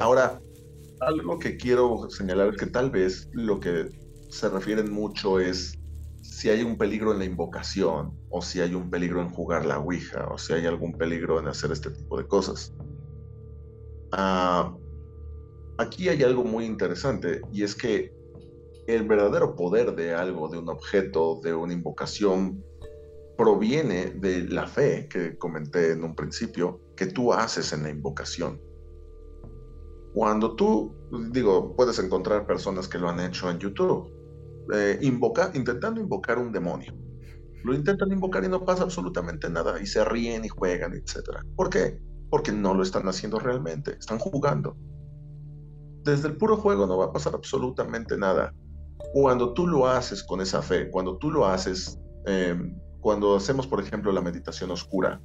[0.00, 0.40] Ahora,
[1.00, 3.88] algo que quiero señalar es que tal vez lo que
[4.28, 5.78] se refieren mucho es
[6.22, 9.78] si hay un peligro en la invocación, o si hay un peligro en jugar la
[9.78, 12.72] Ouija, o si hay algún peligro en hacer este tipo de cosas.
[14.12, 14.74] Ah,
[15.78, 18.14] aquí hay algo muy interesante y es que
[18.86, 22.64] el verdadero poder de algo, de un objeto, de una invocación,
[23.36, 28.60] proviene de la fe que comenté en un principio, que tú haces en la invocación.
[30.14, 30.94] Cuando tú,
[31.32, 34.21] digo, puedes encontrar personas que lo han hecho en YouTube,
[34.74, 36.94] eh, intentando invocar un demonio.
[37.64, 41.40] Lo intentan invocar y no pasa absolutamente nada, y se ríen y juegan, etc.
[41.56, 42.00] ¿Por qué?
[42.30, 44.76] Porque no lo están haciendo realmente, están jugando
[46.04, 48.54] desde el puro juego no va a pasar absolutamente nada.
[49.12, 53.80] Cuando tú lo haces con esa fe, cuando tú lo haces, em, cuando hacemos, por
[53.80, 55.20] ejemplo, la meditación oscura,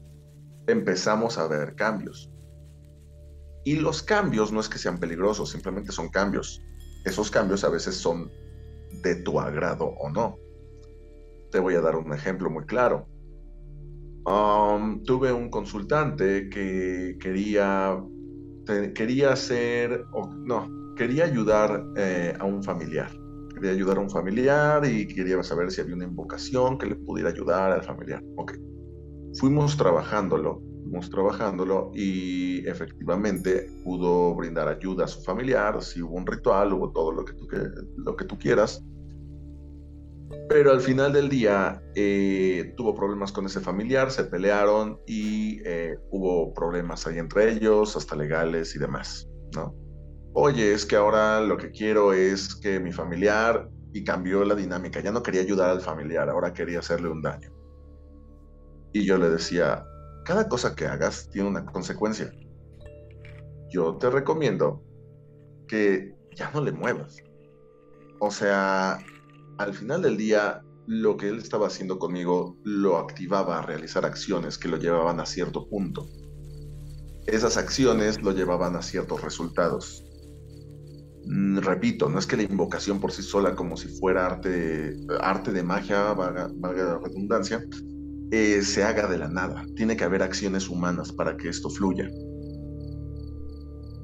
[0.68, 2.30] empezamos a ver cambios.
[3.64, 6.62] Y los cambios no es que sean peligrosos, simplemente son cambios.
[7.06, 8.32] Esos cambios a veces son
[8.92, 10.38] de tu agrado o no.
[11.52, 13.08] Te voy a dar un ejemplo muy claro.
[14.26, 17.98] Um, tuve un consultante que quería
[18.94, 20.06] quería hacer,
[20.46, 23.10] no, quería ayudar eh, a un familiar.
[23.54, 27.30] Quería ayudar a un familiar y quería saber si había una invocación que le pudiera
[27.30, 28.22] ayudar al familiar.
[28.36, 28.54] Ok.
[29.40, 36.26] Fuimos trabajándolo, fuimos trabajándolo y efectivamente pudo brindar ayuda a su familiar, si hubo un
[36.26, 37.48] ritual, hubo todo lo que tú,
[37.98, 38.84] lo que tú quieras
[40.50, 45.98] pero al final del día eh, tuvo problemas con ese familiar, se pelearon y eh,
[46.12, 49.76] hubo problemas ahí entre ellos, hasta legales y demás, ¿no?
[50.34, 55.00] Oye, es que ahora lo que quiero es que mi familiar, y cambió la dinámica,
[55.00, 57.52] ya no quería ayudar al familiar, ahora quería hacerle un daño.
[58.94, 59.84] Y yo le decía,
[60.28, 62.34] cada cosa que hagas tiene una consecuencia.
[63.70, 64.84] Yo te recomiendo
[65.70, 67.16] que ya no le muevas.
[68.20, 69.00] O sea,
[69.58, 74.58] al final del día, lo que él estaba haciendo conmigo lo activaba a realizar acciones
[74.58, 76.06] que lo llevaban a cierto punto.
[77.26, 80.04] Esas acciones lo llevaban a ciertos resultados.
[81.26, 85.54] Mm, repito, no es que la invocación por sí sola, como si fuera arte, arte
[85.54, 87.66] de magia, valga, la redundancia,
[88.32, 89.66] eh, se haga de la nada.
[89.76, 92.10] Tiene que haber acciones humanas para que esto fluya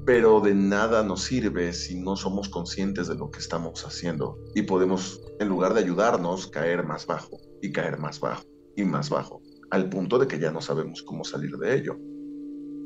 [0.04, 4.62] pero de nada nos sirve si no somos conscientes de lo que estamos haciendo y
[4.62, 8.44] podemos, en lugar de ayudarnos, caer más bajo y caer más bajo
[8.76, 11.96] y más bajo, al punto de que ya no sabemos cómo salir de ello.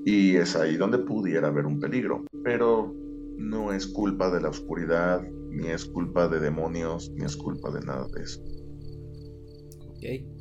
[0.05, 2.95] Y es ahí donde pudiera haber un peligro, pero
[3.37, 7.81] no es culpa de la oscuridad, ni es culpa de demonios, ni es culpa de
[7.81, 8.41] nada de eso.
[9.89, 10.38] Ok.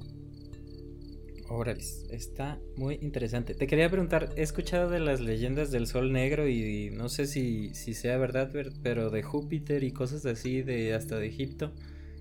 [1.50, 3.54] Órale, está muy interesante.
[3.54, 7.74] Te quería preguntar, he escuchado de las leyendas del Sol Negro y no sé si,
[7.74, 8.52] si sea verdad,
[8.84, 11.72] pero de Júpiter y cosas así, de hasta de Egipto.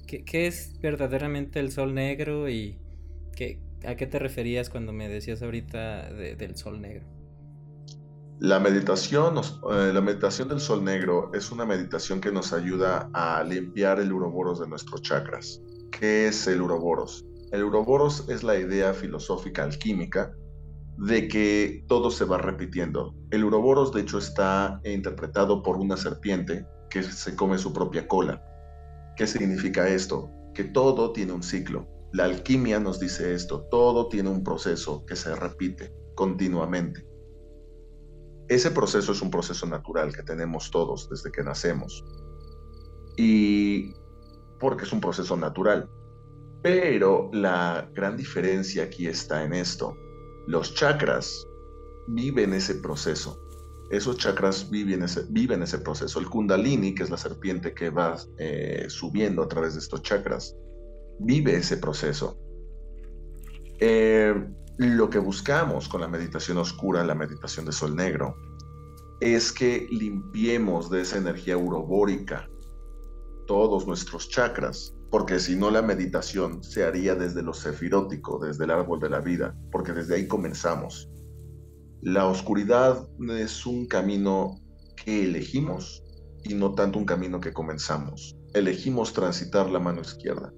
[0.07, 2.79] ¿Qué, qué es verdaderamente el Sol Negro y
[3.35, 7.05] qué, a qué te referías cuando me decías ahorita del Sol Negro?
[8.39, 13.43] La meditación, eh, la meditación del Sol Negro es una meditación que nos ayuda a
[13.43, 15.61] limpiar el uroboros de nuestros chakras.
[15.91, 17.25] ¿Qué es el uroboros?
[17.53, 20.33] El Uroboros es la idea filosófica alquímica
[20.99, 23.15] de que todo se va repitiendo.
[23.31, 28.43] El Uroboros, de hecho, está interpretado por una serpiente que se come su propia cola.
[29.17, 30.31] ¿Qué significa esto?
[30.55, 31.87] Que todo tiene un ciclo.
[32.13, 37.07] La alquimia nos dice esto, todo tiene un proceso que se repite continuamente.
[38.49, 42.05] Ese proceso es un proceso natural que tenemos todos desde que nacemos.
[43.17, 43.93] Y
[44.59, 45.89] porque es un proceso natural.
[46.67, 49.97] Pero la gran diferencia aquí está en esto.
[50.49, 51.47] Los chakras
[52.09, 53.41] viven ese proceso.
[53.89, 56.19] Esos chakras viven ese, viven ese proceso.
[56.19, 60.57] El kundalini, que es la serpiente que va eh, subiendo a través de estos chakras,
[61.21, 62.37] vive ese proceso.
[63.79, 64.35] Eh,
[64.79, 68.35] lo que buscamos con la meditación oscura, la meditación de sol negro,
[69.21, 72.49] es que limpiemos de esa energía urobórica
[73.47, 78.71] todos nuestros chakras, porque si no la meditación se haría desde lo sefirótico, desde el
[78.71, 81.09] árbol de la vida, porque desde ahí comenzamos.
[82.03, 84.61] La oscuridad es un camino
[84.95, 86.05] que elegimos
[86.45, 88.37] y no tanto un camino que comenzamos.
[88.53, 90.53] Elegimos transitar la mano izquierda,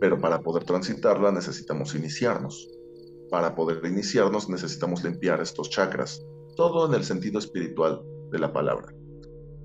[0.00, 2.66] pero para poder transitarla necesitamos iniciarnos.
[3.30, 6.24] Para poder iniciarnos necesitamos limpiar estos chakras,
[6.56, 8.00] todo en el sentido espiritual
[8.32, 8.94] de la palabra,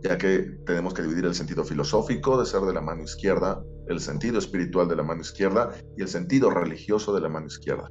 [0.04, 4.00] ya que tenemos que dividir el sentido filosófico de ser de la mano izquierda, el
[4.00, 7.90] sentido espiritual de la mano izquierda y el sentido religioso de la mano izquierda.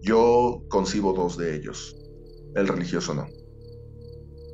[0.00, 1.96] Yo concibo dos de ellos,
[2.56, 3.26] el religioso no.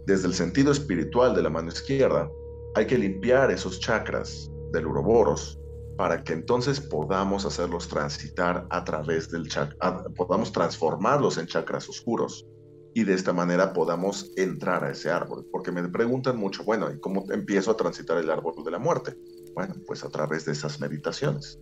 [0.06, 2.30] Desde el sentido espiritual de la mano izquierda,
[2.74, 5.58] hay que limpiar esos chakras del uroboros
[5.96, 12.46] para que entonces podamos hacerlos transitar a través del chakra, podamos transformarlos en chakras oscuros
[12.94, 15.46] y de esta manera podamos entrar a ese árbol.
[15.50, 19.16] Porque me preguntan mucho, bueno, ¿y cómo empiezo a transitar el árbol de la muerte?
[19.54, 21.58] Bueno, pues a través de esas meditaciones.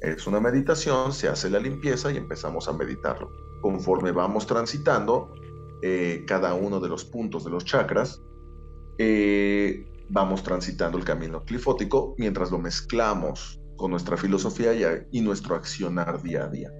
[0.00, 3.30] Es una meditación, se hace la limpieza y empezamos a meditarlo.
[3.62, 5.34] Conforme vamos transitando
[5.82, 8.22] eh, cada uno de los puntos de los chakras,
[8.98, 15.54] eh, vamos transitando el camino clifótico mientras lo mezclamos con nuestra filosofía y, y nuestro
[15.54, 16.70] accionar día a día.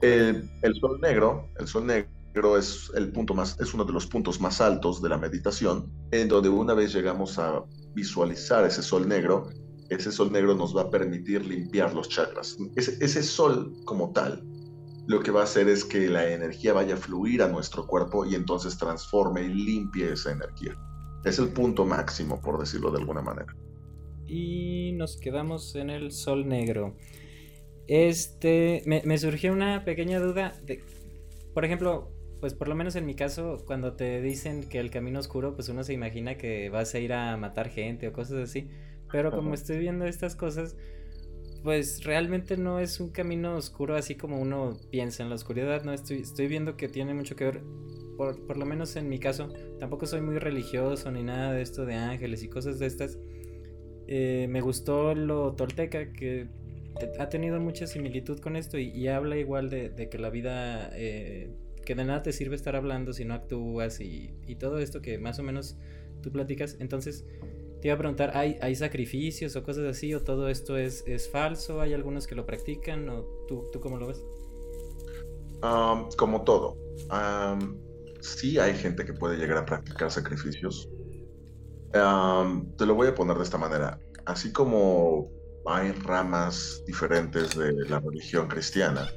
[0.00, 4.40] El, sol negro, el sol negro es el punto más, es uno de los puntos
[4.40, 7.64] más altos de la meditación, en donde una vez llegamos a
[7.94, 9.48] visualizar ese sol negro,
[9.90, 12.56] ese sol negro nos va a permitir limpiar los chakras.
[12.76, 14.42] Ese, sol como tal,
[15.06, 18.24] lo que va a hacer es que la energía vaya a fluir a nuestro cuerpo
[18.24, 20.74] y entonces transforme y limpie esa energía.
[21.24, 23.54] Es el punto máximo, por decirlo de alguna manera.
[24.26, 26.96] Y nos quedamos en el sol negro.
[27.88, 30.80] Este, me, surgió una pequeña duda de,
[31.52, 35.20] por ejemplo, pues por lo menos en mi caso, cuando te dicen que el camino
[35.20, 38.68] oscuro, pues uno se imagina que vas a ir a matar gente o cosas así.
[39.10, 40.74] Pero como estoy viendo estas cosas,
[41.62, 45.92] pues realmente no es un camino oscuro así como uno piensa en la oscuridad, ¿no?
[45.92, 47.62] Estoy, estoy viendo que tiene mucho que ver,
[48.16, 51.84] por, por lo menos en mi caso, tampoco soy muy religioso ni nada de esto
[51.84, 53.18] de ángeles y cosas de estas.
[54.08, 56.48] Eh, me gustó lo tolteca, que
[57.18, 61.50] ha tenido mucha similitud con esto y, habla igual de, que la vida, eh,
[61.84, 65.38] que de nada te sirve estar hablando si no actúas y, todo esto que más
[65.38, 65.76] o menos
[66.22, 66.76] tú platicas.
[66.78, 67.24] Entonces,
[67.80, 71.80] te iba a preguntar, ¿hay, sacrificios o cosas así o todo esto es, falso?
[71.80, 74.24] ¿Hay algunos que lo practican o tú cómo lo ves?
[76.16, 76.76] como todo.
[78.20, 80.88] sí hay gente que puede llegar a practicar sacrificios.
[81.92, 83.98] te lo voy a poner de esta manera.
[84.24, 89.08] Así como hay ramas diferentes de la religión cristiana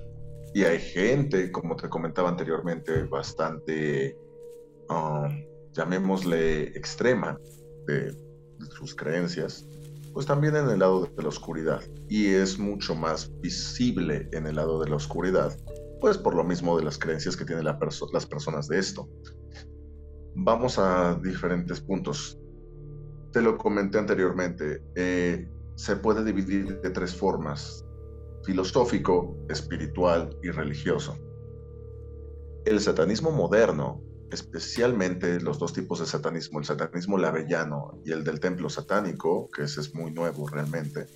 [0.55, 4.17] y hay gente, como te comentaba anteriormente, bastante,
[4.89, 7.37] um, llamémosle, extrema
[7.87, 8.17] de,
[8.69, 9.67] sus creencias,
[10.13, 11.81] pues también en el lado de la oscuridad.
[12.07, 15.53] Y es mucho más visible en el lado de la oscuridad,
[15.99, 19.09] pues por lo mismo de las creencias que tienen las personas de esto.
[20.35, 22.39] Vamos a diferentes puntos.
[23.33, 24.81] Te lo comenté anteriormente.
[24.95, 27.85] Eh, se puede dividir de tres formas,
[28.43, 31.17] filosófico, espiritual y religioso.
[32.65, 38.39] El satanismo moderno, especialmente los dos tipos de satanismo, el satanismo lavellano y el del
[38.39, 41.07] templo satánico, que ese es muy nuevo realmente,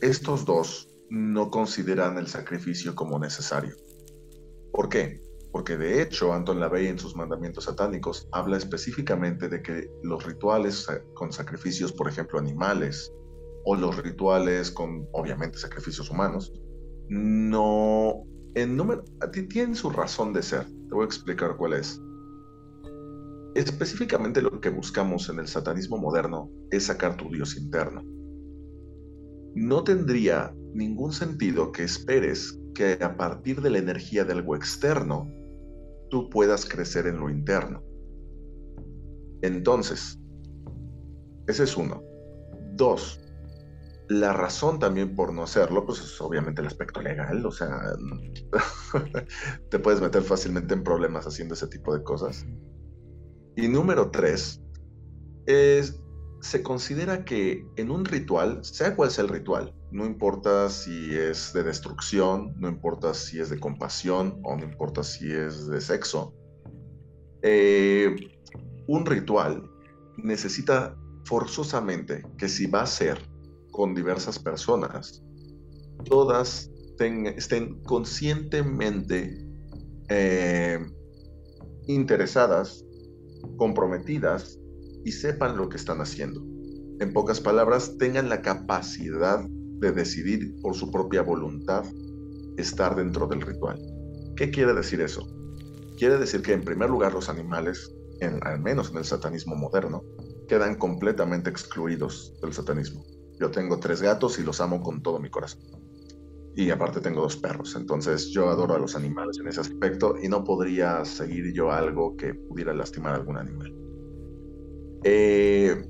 [0.00, 3.76] estos dos no consideran el sacrificio como necesario.
[4.72, 5.20] ¿Por qué?
[5.52, 10.88] Porque de hecho Anton LaVey en sus mandamientos satánicos habla específicamente de que los rituales
[11.14, 13.12] con sacrificios, por ejemplo, animales,
[13.64, 16.52] o los rituales con, obviamente, sacrificios humanos,
[17.08, 20.66] no, en número, tienen su razón de ser.
[20.66, 22.00] Te voy a explicar cuál es.
[23.54, 28.02] Específicamente lo que buscamos en el satanismo moderno es sacar tu Dios interno.
[29.54, 35.30] No tendría ningún sentido que esperes que a partir de la energía de algo externo,
[36.10, 37.82] tú puedas crecer en lo interno.
[39.42, 40.18] Entonces,
[41.46, 42.02] ese es uno.
[42.72, 43.20] Dos,
[44.08, 47.80] la razón también por no hacerlo, pues es obviamente el aspecto legal, o sea,
[49.70, 52.46] te puedes meter fácilmente en problemas haciendo ese tipo de cosas.
[53.56, 54.60] Y número tres,
[55.46, 56.00] es
[56.40, 61.54] se considera que en un ritual, sea cual sea el ritual, no importa si es
[61.54, 66.34] de destrucción, no importa si es de compasión o no importa si es de sexo,
[67.40, 68.14] eh,
[68.86, 69.70] un ritual
[70.18, 70.94] necesita
[71.24, 73.18] forzosamente que si va a ser
[73.74, 75.20] con diversas personas,
[76.04, 76.70] todas
[77.36, 79.36] estén conscientemente
[80.08, 80.78] eh,
[81.88, 82.84] interesadas,
[83.56, 84.60] comprometidas
[85.04, 86.40] y sepan lo que están haciendo.
[87.00, 91.84] En pocas palabras, tengan la capacidad de decidir por su propia voluntad
[92.56, 93.80] estar dentro del ritual.
[94.36, 95.26] ¿Qué quiere decir eso?
[95.98, 97.92] Quiere decir que en primer lugar los animales,
[98.42, 100.04] al menos en el satanismo moderno,
[100.46, 103.04] quedan completamente excluidos del satanismo.
[103.40, 105.60] Yo tengo tres gatos y los amo con todo mi corazón.
[106.56, 110.28] Y aparte tengo dos perros, entonces yo adoro a los animales en ese aspecto y
[110.28, 113.74] no podría seguir yo algo que pudiera lastimar a algún animal.
[115.02, 115.84] Eh,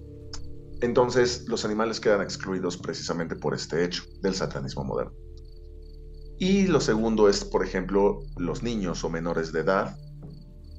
[0.81, 5.13] entonces los animales quedan excluidos precisamente por este hecho del satanismo moderno.
[6.39, 9.97] Y lo segundo es, por ejemplo, los niños o menores de edad.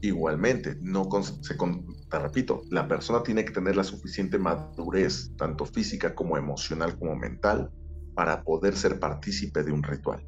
[0.05, 6.13] Igualmente, no se, te repito, la persona tiene que tener la suficiente madurez, tanto física
[6.13, 7.71] como emocional como mental,
[8.13, 10.23] para poder ser partícipe de un ritual.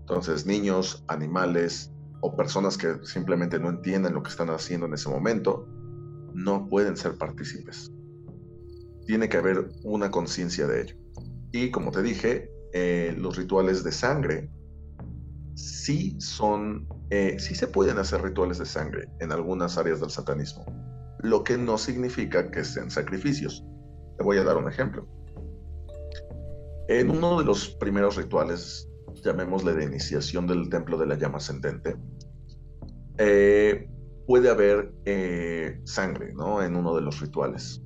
[0.00, 1.92] Entonces, niños, animales
[2.22, 5.68] o personas que simplemente no entienden lo que están haciendo en ese momento,
[6.32, 7.92] no pueden ser partícipes.
[9.06, 10.96] Tiene que haber una conciencia de ello.
[11.52, 14.48] Y como te dije, eh, los rituales de sangre
[15.56, 20.64] sí son, eh, sí se pueden hacer rituales de sangre en algunas áreas del satanismo,
[21.20, 23.64] lo que no significa que sean sacrificios.
[24.16, 25.08] Te voy a dar un ejemplo.
[26.88, 28.88] En uno de los primeros rituales,
[29.24, 31.96] llamémosle de iniciación del templo de la llama ascendente,
[33.18, 33.88] eh,
[34.26, 36.62] puede haber eh, sangre, ¿no?
[36.62, 37.82] En uno de los rituales.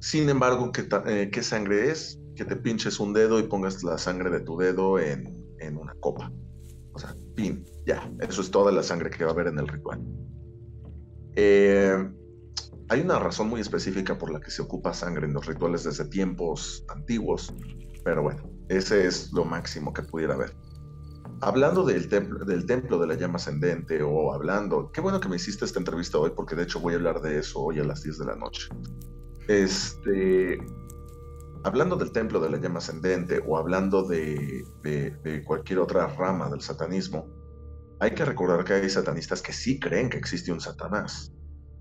[0.00, 0.72] Sin embargo,
[1.06, 2.18] eh, ¿qué, sangre es?
[2.34, 5.38] Que te pinches un dedo y pongas la sangre de tu dedo en,
[5.78, 6.32] una copa.
[6.92, 8.10] O sea, pin, ya.
[8.20, 10.00] Eso es toda la sangre que va a haber en el ritual.
[11.36, 12.10] Eh,
[12.88, 16.04] hay una razón muy específica por la que se ocupa sangre en los rituales desde
[16.06, 17.54] tiempos antiguos,
[18.04, 20.54] pero bueno, ese es lo máximo que pudiera haber
[21.40, 25.36] hablando del templo, del templo de la llama ascendente o hablando, qué bueno que me
[25.36, 28.02] hiciste esta entrevista hoy porque de hecho voy a hablar de eso hoy a las
[28.02, 28.68] 10 de la noche.
[29.48, 30.58] Este,
[31.64, 34.64] hablando del templo de la llama ascendente o hablando de,
[35.46, 37.26] cualquier otra rama del satanismo,
[37.98, 41.32] hay que recordar que hay satanistas que sí creen que existe un Satanás,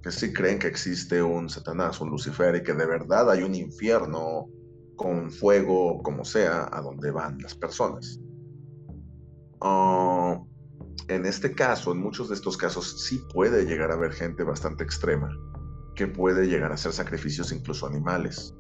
[0.03, 3.55] que sí creen que existe un Satanás, un Lucifer y que de verdad hay un
[3.55, 4.47] infierno
[4.95, 8.19] con fuego, como sea, a donde van las personas.
[9.61, 10.41] Ah,
[11.07, 14.83] en este caso, en muchos de estos casos, sí puede llegar a haber gente bastante
[14.83, 15.29] extrema
[15.95, 18.53] que puede llegar a hacer sacrificios incluso animales,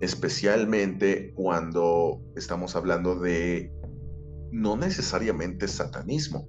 [0.00, 3.72] especialmente cuando estamos hablando de
[4.52, 6.48] no necesariamente satanismo.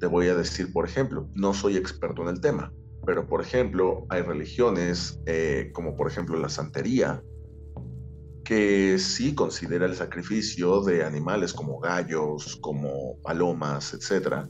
[0.00, 2.72] Te voy a decir, por ejemplo, no soy experto en el tema,
[3.06, 7.22] pero por ejemplo, hay religiones eh, como por ejemplo la santería,
[8.44, 14.46] que sí considera el sacrificio de animales como gallos, como palomas, etc.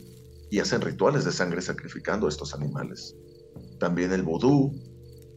[0.51, 3.17] Y hacen rituales de sangre sacrificando estos animales.
[3.79, 4.73] También el vudú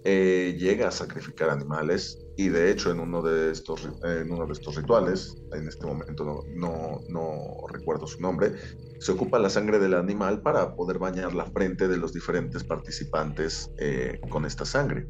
[0.03, 4.53] eh, llega a sacrificar animales y de hecho en uno de estos, en uno de
[4.53, 8.53] estos rituales, en este momento no, no, no recuerdo su nombre,
[8.99, 13.71] se ocupa la sangre del animal para poder bañar la frente de los diferentes participantes
[13.79, 15.07] eh, con esta sangre.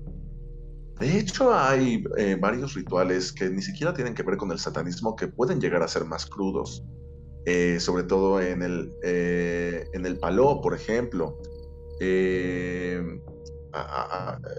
[1.00, 5.16] De hecho, hay eh, varios rituales que ni siquiera tienen que ver con el satanismo
[5.16, 6.84] que pueden llegar a ser más crudos.
[7.46, 11.40] Eh, sobre todo en el, eh, en el paló, por ejemplo.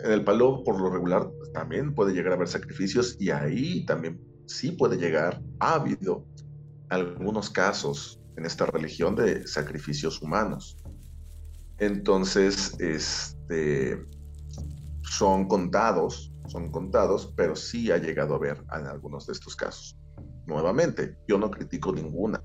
[0.04, 4.20] En el paló, por lo regular, también puede llegar a haber sacrificios y ahí también
[4.46, 6.26] sí puede llegar, ha habido
[6.88, 10.78] algunos casos en esta religión de sacrificios humanos.
[11.78, 14.04] Entonces, este,
[15.02, 19.96] son contados, son contados, pero sí ha llegado a ver en algunos de estos casos.
[20.46, 22.42] Nuevamente, yo no critico ninguna.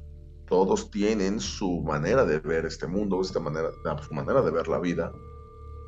[0.48, 5.12] Todos tienen su manera de ver este mundo, su manera de ver la vida.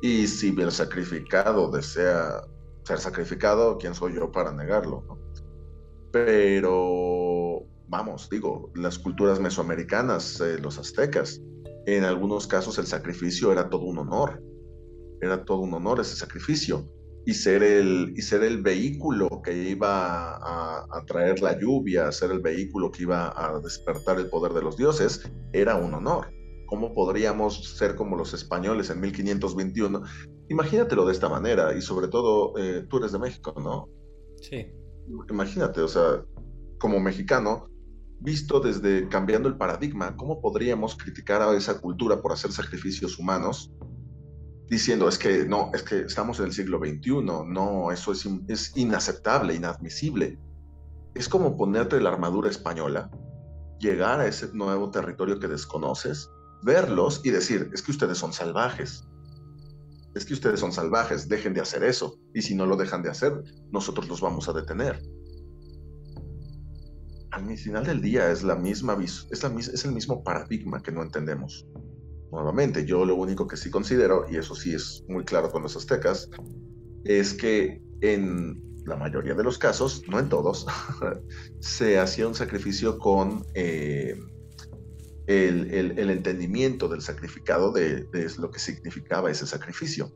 [0.02, 2.42] Y si el sacrificado desea
[2.84, 5.04] ser sacrificado, ¿quién soy yo para negarlo?
[6.12, 11.40] Pero, vamos, digo, las culturas mesoamericanas, eh, los aztecas,
[11.86, 14.42] en algunos casos el sacrificio era todo un honor
[15.20, 16.86] era todo un honor ese sacrificio
[17.24, 22.40] y ser el, y ser el vehículo que iba a, traer la lluvia, ser el
[22.40, 26.28] vehículo que iba a despertar el poder de los dioses, era un honor.
[26.66, 30.02] ¿Cómo podríamos ser como los españoles en 1521
[30.48, 33.88] imagínatelo de esta manera, y sobre todo, eh, tú eres de México, ¿no?
[34.40, 34.66] Sí.
[35.30, 36.24] Imagínate, o sea,
[36.78, 37.68] como mexicano,
[38.20, 43.72] visto desde cambiando el paradigma, ¿cómo podríamos criticar a esa cultura por hacer sacrificios humanos?
[44.68, 48.76] Diciendo, es que no, es que estamos en el siglo XXI, no, eso es, es
[48.76, 50.38] inaceptable, inadmisible.
[51.14, 53.10] Es como ponerte la armadura española,
[53.78, 56.28] llegar a ese nuevo territorio que desconoces,
[56.62, 59.04] verlos y decir, es que ustedes son salvajes.
[60.14, 62.18] Es que ustedes son salvajes, dejen de hacer eso.
[62.32, 65.00] Y si no lo dejan de hacer, nosotros los vamos a detener
[67.36, 71.66] al final del día es, la misma, es, es el mismo paradigma que no entendemos.
[72.32, 75.76] Nuevamente, yo lo único que sí considero, y eso sí es muy claro con los
[75.76, 76.30] aztecas,
[77.04, 80.66] es que en la mayoría de los casos, no en todos,
[81.60, 84.18] se hacía un sacrificio con eh,
[85.26, 90.12] el, entendimiento del sacrificado de, de, lo que significaba ese sacrificio.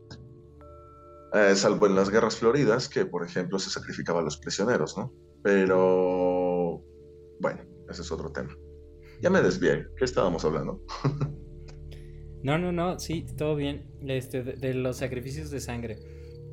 [1.33, 5.13] Eh, salvo en las guerras floridas, que por ejemplo se sacrificaba a los prisioneros, ¿no?
[5.43, 6.83] Pero
[7.41, 8.57] bueno, ese es otro tema.
[9.21, 9.87] Ya me desvié.
[9.97, 10.83] ¿Qué estábamos hablando?
[12.43, 13.87] no, no, no, sí, todo bien.
[14.07, 15.99] Este, de, los sacrificios de sangre.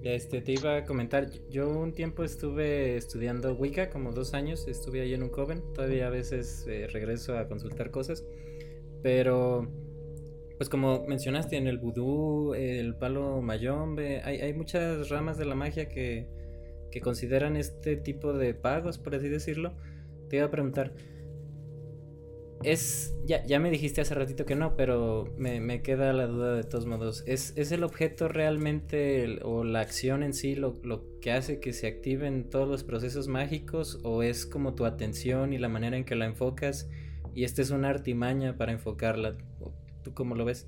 [0.04, 5.02] Este, te iba a comentar, yo un tiempo estuve estudiando Wicca, como dos años, estuve
[5.02, 8.24] ahí en un coven, todavía a veces eh, regreso a consultar cosas,
[9.02, 9.72] pero
[10.58, 15.56] pues como mencionaste en el vudú, el palo mayombe, hay, hay muchas ramas de la
[15.56, 16.28] magia que,
[16.92, 19.74] que consideran este tipo de pagos, por así decirlo,
[20.30, 20.94] te iba a preguntar.
[22.64, 23.14] Es.
[23.26, 26.86] Ya, ya me dijiste hace ratito que no, pero me, queda la duda de todos
[26.86, 27.24] modos.
[27.28, 30.80] ¿Es, ¿Es, el objeto realmente o la acción en sí lo,
[31.22, 34.00] que hace que se activen todos los procesos mágicos?
[34.04, 36.90] ¿O es como tu atención y la manera en que la enfocas?
[37.36, 39.36] Y esta es una artimaña para enfocarla.
[40.04, 40.68] ¿Tú cómo lo ves?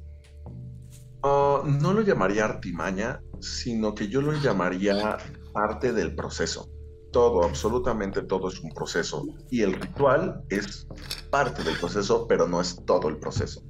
[1.24, 5.18] Ah, no lo llamaría artimaña, sino que yo lo llamaría
[5.54, 6.70] parte del proceso
[7.12, 9.26] todo, absolutamente todo es un proceso.
[9.49, 10.88] Y el ritual es
[11.30, 13.62] parte del proceso, pero no es todo el proceso.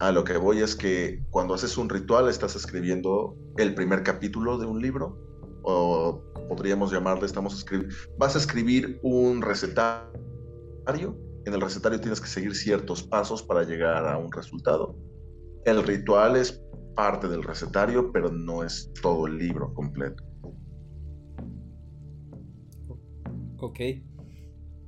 [0.00, 4.56] A lo que voy es que cuando haces un ritual estás escribiendo el primer capítulo
[4.58, 5.18] de un libro,
[5.62, 11.16] o podríamos llamarle, estamos escribiendo, vas a escribir un recetario.
[11.44, 14.94] En el recetario tienes que seguir ciertos pasos para llegar a un resultado.
[15.64, 16.62] El ritual es
[16.94, 20.22] parte del recetario, pero no es todo el libro completo.
[23.60, 23.80] Ok.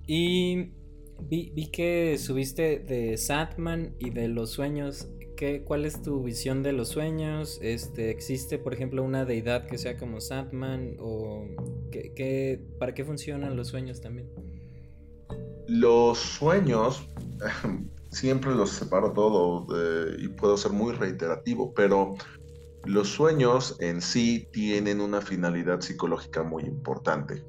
[0.07, 0.73] Y
[1.29, 5.09] vi, que subiste de Sandman y de los sueños.
[5.37, 7.59] ¿Qué, ¿Cuál es tu visión de los sueños?
[7.62, 10.97] Este, ¿Existe, por ejemplo, una deidad que sea como Sandman?
[11.01, 11.47] ¿O
[11.91, 14.29] qué, para qué funcionan los sueños también?
[15.66, 17.07] Los sueños,
[18.11, 19.66] siempre los separo todo
[20.18, 22.16] y puedo ser muy reiterativo, pero
[22.85, 27.45] los sueños en sí tienen una finalidad psicológica muy importante.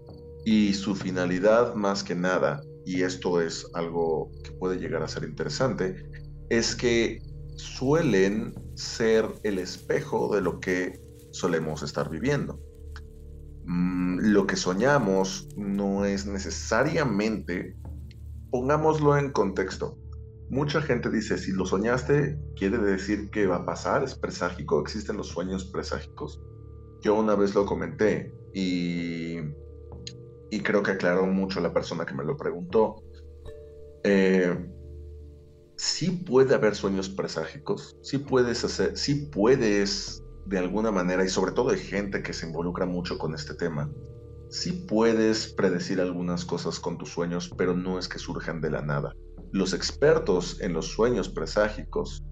[0.46, 5.24] Y su finalidad más que nada, y esto es algo que puede llegar a ser
[5.24, 5.96] interesante,
[6.50, 7.22] es que
[7.56, 11.00] suelen ser el espejo de lo que
[11.32, 12.60] solemos estar viviendo.
[13.66, 17.76] Mm, lo que soñamos no es necesariamente,
[18.50, 19.98] pongámoslo en contexto.
[20.50, 25.18] Mucha gente dice, si lo soñaste, quiere decir que va a pasar, es preságico, existen
[25.18, 26.42] los sueños preságicos.
[27.02, 29.38] Yo una vez lo comenté y
[30.52, 33.02] y creo que aclaró mucho la persona que me lo preguntó.
[34.04, 34.56] Eh,
[35.78, 41.54] sí puede haber sueños preságicos, sí puedes hacer, sí puedes de alguna manera, y sobre
[41.54, 43.90] todo hay gente que se involucra mucho con este tema,
[44.50, 48.82] sí puedes predecir algunas cosas con tus sueños, pero no es que surjan de la
[48.82, 49.14] nada.
[49.54, 52.24] Los expertos en los sueños preságicos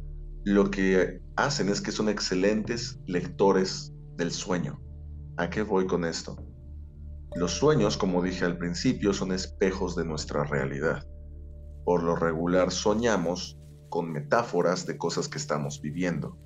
[0.43, 4.81] lo que hacen es que son excelentes lectores del sueño.
[5.37, 6.37] ¿A qué voy con esto?
[7.35, 11.05] Los sueños, como dije al principio, son espejos de nuestra realidad.
[11.85, 13.59] Por lo regular soñamos
[13.89, 16.37] con metáforas de cosas que estamos viviendo.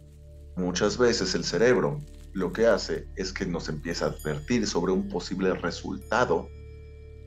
[0.58, 2.02] Muchas veces el cerebro
[2.34, 6.48] lo que hace es que nos empieza a advertir sobre un posible resultado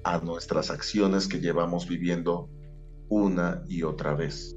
[0.04, 2.50] a nuestras acciones que llevamos viviendo
[3.08, 4.54] una y otra vez.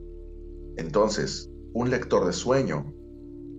[0.75, 2.93] Entonces, un lector de sueño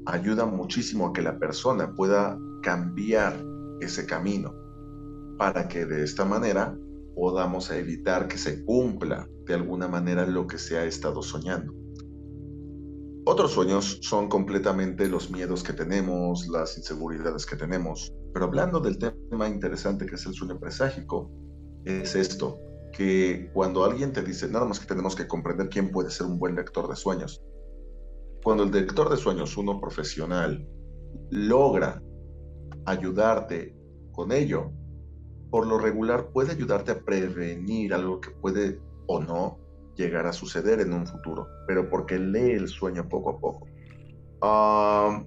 [0.05, 3.43] ayuda muchísimo a que la persona pueda cambiar
[3.81, 4.60] ese camino
[5.41, 6.77] para que de esta manera
[7.15, 11.73] podamos evitar que se cumpla de alguna manera lo que se ha estado soñando.
[13.25, 18.13] Otros sueños son completamente los miedos que tenemos, las inseguridades que tenemos.
[18.35, 21.31] Pero hablando del tema interesante que es el sueño preságico,
[21.87, 22.59] es esto,
[22.93, 26.39] que cuando alguien te dice, nada más que tenemos que comprender quién puede ser un
[26.39, 27.43] buen lector de sueños.
[28.45, 30.69] Cuando el lector de sueños, uno profesional,
[31.31, 32.03] logra
[32.85, 33.75] ayudarte
[34.13, 34.71] con ello,
[35.51, 39.59] por lo regular puede ayudarte a prevenir algo que puede o no
[39.97, 43.67] llegar a suceder en un futuro, pero porque lee el sueño poco a poco.
[44.41, 45.23] Ah,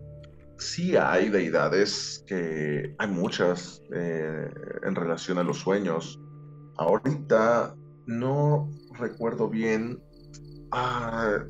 [0.57, 4.49] sí hay deidades que hay muchas eh,
[4.83, 6.19] en relación a los sueños.
[6.77, 7.75] Ahorita
[8.07, 10.01] no recuerdo bien.
[10.71, 11.43] Ah,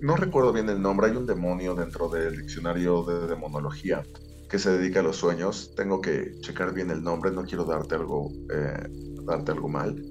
[0.00, 1.08] no recuerdo bien el nombre.
[1.08, 4.02] Hay un demonio dentro del diccionario de demonología
[4.50, 5.72] que se dedica a los sueños.
[5.76, 7.30] Tengo que checar bien el nombre.
[7.30, 8.88] No quiero darte algo, eh,
[9.24, 10.04] darte algo mal.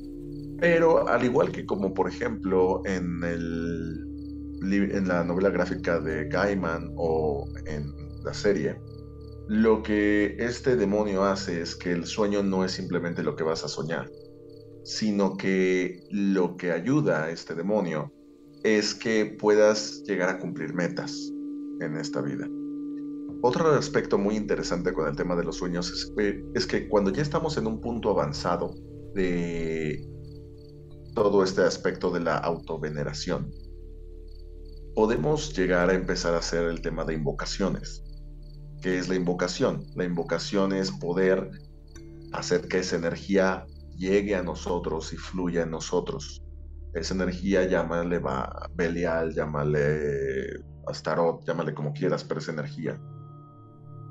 [0.59, 4.05] Pero al igual que como por ejemplo en el
[4.61, 7.93] en la novela gráfica de Gaiman o en
[8.25, 8.75] la serie,
[9.47, 13.63] lo que este demonio hace es que el sueño no es simplemente lo que vas
[13.63, 14.11] a soñar,
[14.83, 18.11] sino que lo que ayuda a este demonio
[18.63, 21.31] es que puedas llegar a cumplir metas
[21.79, 22.49] en esta vida.
[23.41, 26.11] Otro aspecto muy interesante con el tema de los sueños es,
[26.53, 28.75] es que cuando ya estamos en un punto avanzado
[29.15, 30.05] de
[31.15, 33.49] todo este aspecto de la autoveneración,
[34.93, 38.03] podemos llegar a empezar a hacer el tema de invocaciones.
[38.81, 39.85] ¿Qué es la invocación?
[39.95, 41.49] La invocación es poder
[42.33, 43.65] hacer que esa energía
[43.97, 46.43] llegue a nosotros y fluya en nosotros.
[46.93, 48.21] Esa energía, llámale
[48.75, 52.99] Belial, llámale Astarot, llámale como quieras, pero esa energía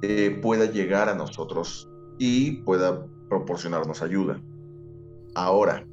[0.02, 4.40] eh, pueda llegar a nosotros y pueda proporcionarnos ayuda.
[5.34, 5.84] Ahora,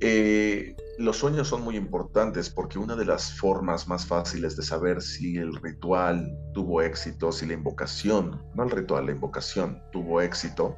[0.00, 5.02] eh, los sueños son muy importantes porque una de las formas más fáciles de saber
[5.02, 10.76] si el ritual tuvo éxito, si la invocación, no el ritual, la invocación tuvo éxito,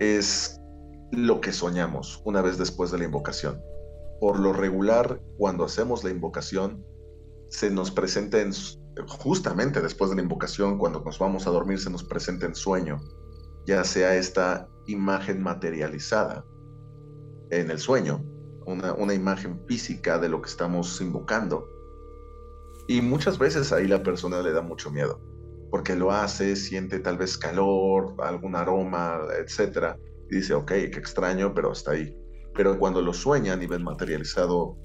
[0.00, 0.60] es
[1.10, 3.60] lo que soñamos una vez después de la invocación.
[4.20, 6.84] Por lo regular, cuando hacemos la invocación,
[7.48, 8.52] se nos presenta en,
[9.06, 13.00] justamente después de la invocación, cuando nos vamos a dormir, se nos presenta en sueño,
[13.66, 16.44] ya sea esta imagen materializada
[17.50, 18.24] en el sueño
[18.66, 21.68] una, imagen física de lo que estamos invocando.
[22.88, 25.20] Y muchas veces ahí la persona le da mucho miedo,
[25.70, 29.96] porque lo hace, siente tal vez calor, algún aroma, etc.
[30.30, 32.16] Y dice, ok, qué extraño, pero hasta ahí.
[32.54, 34.76] Pero cuando lo sueña a nivel materializado,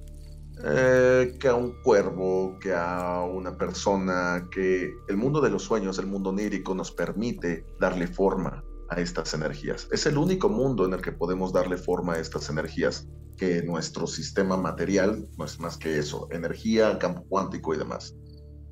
[0.63, 5.99] eh, que a un cuervo, que a una persona, que el mundo de los sueños,
[5.99, 9.87] el mundo onírico, nos permite darle forma a estas energías.
[9.91, 14.07] Es el único mundo en el que podemos darle forma a estas energías que nuestro
[14.07, 18.15] sistema material no es más que eso, energía, campo cuántico y demás.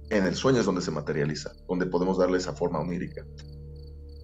[0.09, 3.25] En el sueño es donde se materializa, donde podemos darle esa forma onírica.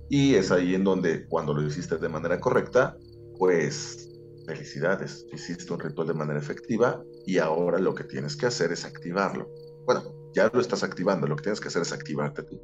[0.09, 2.97] Y es ahí en donde, cuando lo hiciste de manera correcta,
[3.37, 4.10] pues
[4.45, 8.85] felicidades, hiciste un ritual de manera efectiva y ahora lo que tienes que hacer es
[8.85, 9.49] activarlo.
[9.85, 12.59] Bueno, ya lo estás activando, lo que tienes que hacer es activarte tú.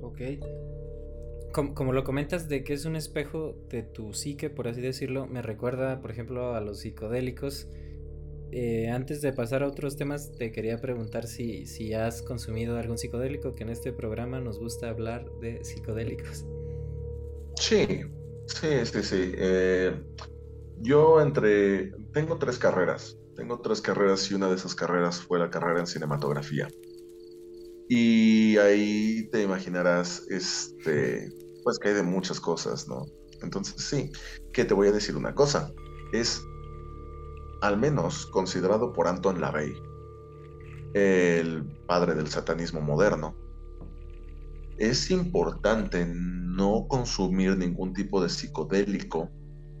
[0.00, 0.20] Ok,
[1.52, 5.42] como, lo comentas de que es un espejo de tu psique, por así decirlo, me
[5.42, 7.68] recuerda, por ejemplo, a los psicodélicos.
[8.50, 12.98] Eh, antes de pasar a otros temas, te quería preguntar si, si has consumido algún
[12.98, 16.46] psicodélico, que en este programa nos gusta hablar de psicodélicos.
[17.56, 18.02] Sí,
[18.48, 19.32] sí, sí, sí.
[19.36, 20.02] Eh,
[20.80, 21.92] yo entre...
[22.12, 23.16] Tengo tres carreras.
[23.36, 26.68] Tengo tres carreras y una de esas carreras fue la carrera en cinematografía.
[27.88, 31.30] Y ahí te imaginarás, este,
[31.64, 33.06] pues que hay de muchas cosas, ¿no?
[33.42, 34.10] Entonces sí,
[34.52, 35.72] que te voy a decir una cosa,
[36.12, 36.42] es
[37.62, 39.74] al menos considerado por Anton LaVey,
[40.94, 43.34] el padre del satanismo moderno,
[44.78, 49.30] es importante no consumir ningún tipo de psicodélico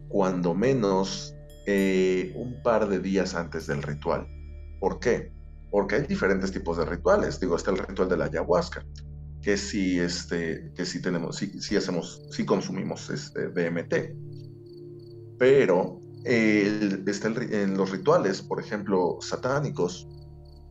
[0.08, 1.34] cuando menos
[1.66, 4.26] eh, un par de días antes del ritual.
[4.80, 5.32] ¿Por qué?
[5.70, 7.40] porque hay diferentes tipos de rituales.
[7.40, 8.84] Digo, está el ritual de la ayahuasca,
[9.42, 13.94] que sí, este, que sí tenemos, sí, hacemos, sí consumimos este DMT.
[15.38, 20.08] Pero está en los rituales, por ejemplo, satánicos,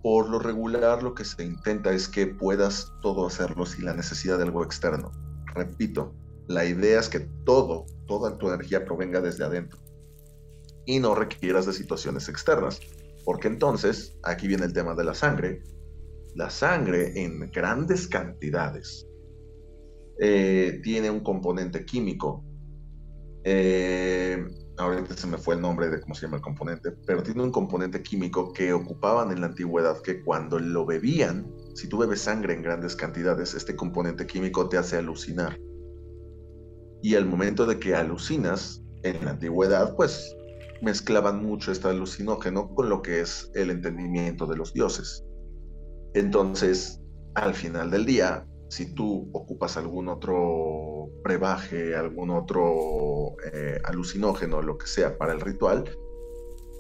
[0.08, 4.38] por lo regular lo que se intenta es que puedas todo hacerlo sin la necesidad
[4.38, 5.12] de algo externo.
[5.54, 6.16] Repito,
[6.48, 9.82] la idea es que todo, toda tu energía provenga desde adentro
[10.86, 12.80] y no requieras de situaciones externas.
[13.26, 15.62] Porque entonces, aquí viene el tema de la sangre.
[16.36, 19.06] La sangre en grandes cantidades
[20.22, 22.46] eh, tiene un componente químico.
[23.44, 24.42] Eh,
[24.78, 27.52] ahorita se me fue el nombre de cómo se llama el componente, pero tiene un
[27.52, 32.54] componente químico que ocupaban en la antigüedad que cuando lo bebían, si tú bebes sangre
[32.54, 35.60] en grandes cantidades, este componente químico te hace alucinar.
[37.02, 40.36] Y al momento de que alucinas, en la antigüedad, pues
[40.82, 45.24] mezclaban mucho este alucinógeno con lo que es el entendimiento de los dioses.
[46.14, 47.02] Entonces,
[47.36, 54.78] al final del día, si tú ocupas algún otro brebaje, algún otro eh, alucinógeno, lo
[54.78, 55.86] que sea, para el ritual,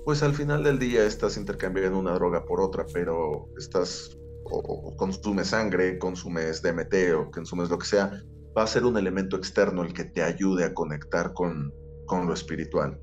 [0.06, 5.48] pues al final del día estás intercambiando una droga por otra, pero estás o, consumes
[5.48, 8.24] sangre, consumes DMT o consumes lo que sea,
[8.58, 11.74] va a ser un elemento externo el que te ayude a conectar con,
[12.06, 13.00] con lo espiritual.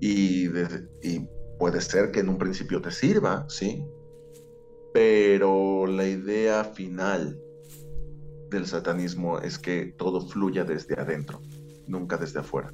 [0.00, 0.48] Y,
[1.02, 3.84] y puede ser que en un principio te sirva, ¿sí?
[4.94, 7.38] Pero la idea final
[8.50, 11.40] del satanismo es que todo fluya desde adentro,
[11.86, 12.72] nunca desde afuera.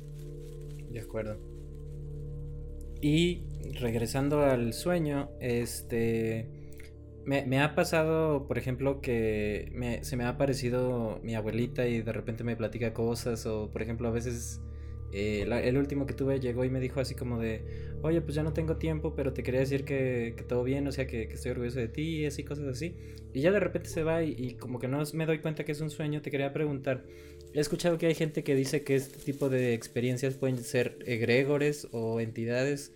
[0.90, 1.36] De acuerdo.
[3.00, 3.44] Y
[3.80, 6.48] regresando al sueño, este...
[7.26, 9.72] Me, ha pasado, por ejemplo, que
[10.02, 14.08] se me ha aparecido mi abuelita y de repente me platica cosas o, por ejemplo,
[14.08, 14.60] a veces
[15.16, 17.62] eh, el último que tuve llegó y me dijo así como de,
[18.02, 21.06] oye, pues ya no tengo tiempo, pero te quería decir que, todo bien, o sea,
[21.06, 22.96] que, estoy orgulloso de ti y así, cosas así.
[23.32, 25.80] Y ya de repente se va y, como que no me doy cuenta que es
[25.80, 27.04] un sueño, te quería preguntar,
[27.52, 31.86] he escuchado que hay gente que dice que este tipo de experiencias pueden ser egregores
[31.92, 32.92] o entidades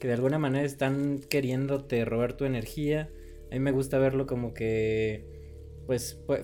[0.00, 3.10] que de alguna manera están queriéndote robar tu energía.
[3.50, 5.26] A mí me gusta verlo como que,
[5.86, 6.42] pues, fue,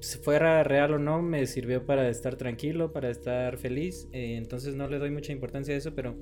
[0.00, 4.08] si fuera real o no, me sirvió para estar tranquilo, para estar feliz.
[4.12, 6.16] Eh, entonces no le doy mucha importancia a eso, pero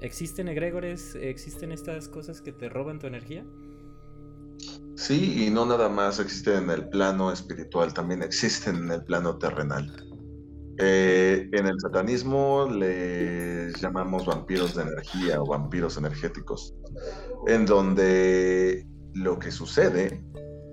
[0.00, 1.14] ¿existen egregores?
[1.14, 3.44] ¿Existen estas cosas que te roban tu energía?
[4.96, 9.38] Sí, y no nada más existen en el plano espiritual, también existen en el plano
[9.38, 9.92] terrenal.
[10.80, 16.74] Eh, en el satanismo les llamamos vampiros de energía o vampiros energéticos,
[17.46, 20.20] en donde lo que sucede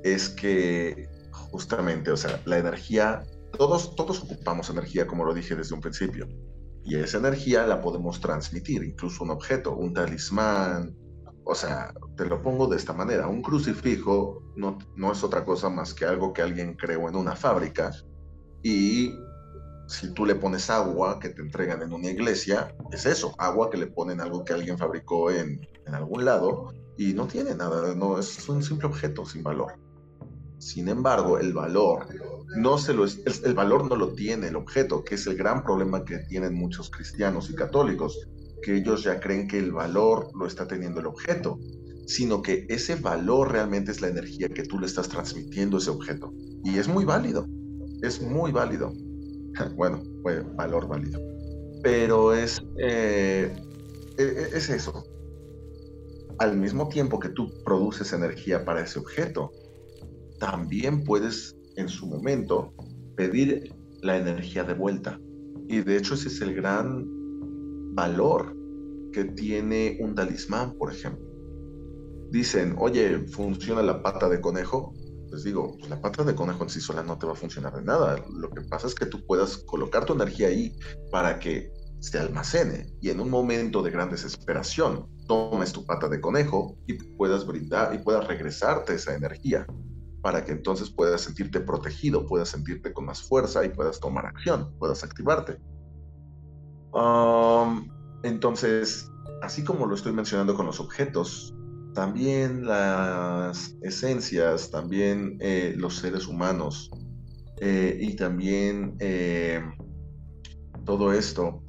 [0.03, 3.23] es que justamente, o sea, la energía,
[3.57, 6.27] todos, todos ocupamos energía, como lo dije desde un principio,
[6.83, 10.95] y esa energía la podemos transmitir, incluso un objeto, un talismán,
[11.43, 15.69] o sea, te lo pongo de esta manera, un crucifijo no, no es otra cosa
[15.69, 17.91] más que algo que alguien creó en una fábrica
[18.63, 19.13] y
[19.87, 23.77] si tú le pones agua que te entregan en una iglesia, es eso, agua que
[23.77, 25.61] le ponen algo que alguien fabricó en,
[25.93, 29.73] algún lado y no tiene nada, no es un simple objeto sin valor.
[30.65, 32.07] Sin embargo, el valor
[32.57, 36.03] no se lo el, valor no lo tiene el objeto, que es el gran problema
[36.03, 38.27] que tienen muchos cristianos y católicos,
[38.63, 41.59] que ellos ya creen que el valor lo está teniendo el objeto,
[42.07, 45.91] sino que ese valor realmente es la energía que tú le estás transmitiendo a ese
[45.91, 46.33] objeto.
[46.63, 47.45] Y es muy válido,
[48.01, 48.91] es muy válido.
[49.75, 51.21] Bueno, fue valor válido.
[51.83, 53.55] Pero es, eh,
[54.17, 55.05] e, e, es eso.
[56.39, 59.51] Al mismo tiempo que tú produces energía para ese objeto,
[60.39, 62.73] también puedes en su momento
[63.15, 65.19] pedir la energía de vuelta.
[65.67, 67.05] Y de hecho ese es el gran
[67.95, 68.55] valor
[69.11, 71.25] que tiene un talismán, por ejemplo.
[72.31, 74.93] Dicen, oye, ¿funciona la pata de conejo?
[75.31, 77.73] Les digo, pues la pata de conejo en sí sola no te va a funcionar
[77.75, 78.23] de nada.
[78.33, 80.75] Lo que pasa es que tú puedas colocar tu energía ahí
[81.11, 86.21] para que se almacene y en un momento de gran desesperación tomes tu pata de
[86.21, 89.65] conejo y puedas brindar y puedas regresarte esa energía
[90.25, 94.73] para que entonces puedas sentirte protegido, puedas sentirte con más fuerza y puedas tomar acción,
[94.79, 95.59] puedas activarte.
[98.23, 99.07] entonces,
[99.43, 101.53] así como lo estoy mencionando con los objetos,
[101.93, 106.89] también las esencias, también eh, los seres humanos
[107.61, 109.61] eh, y también eh,
[110.85, 111.61] todo esto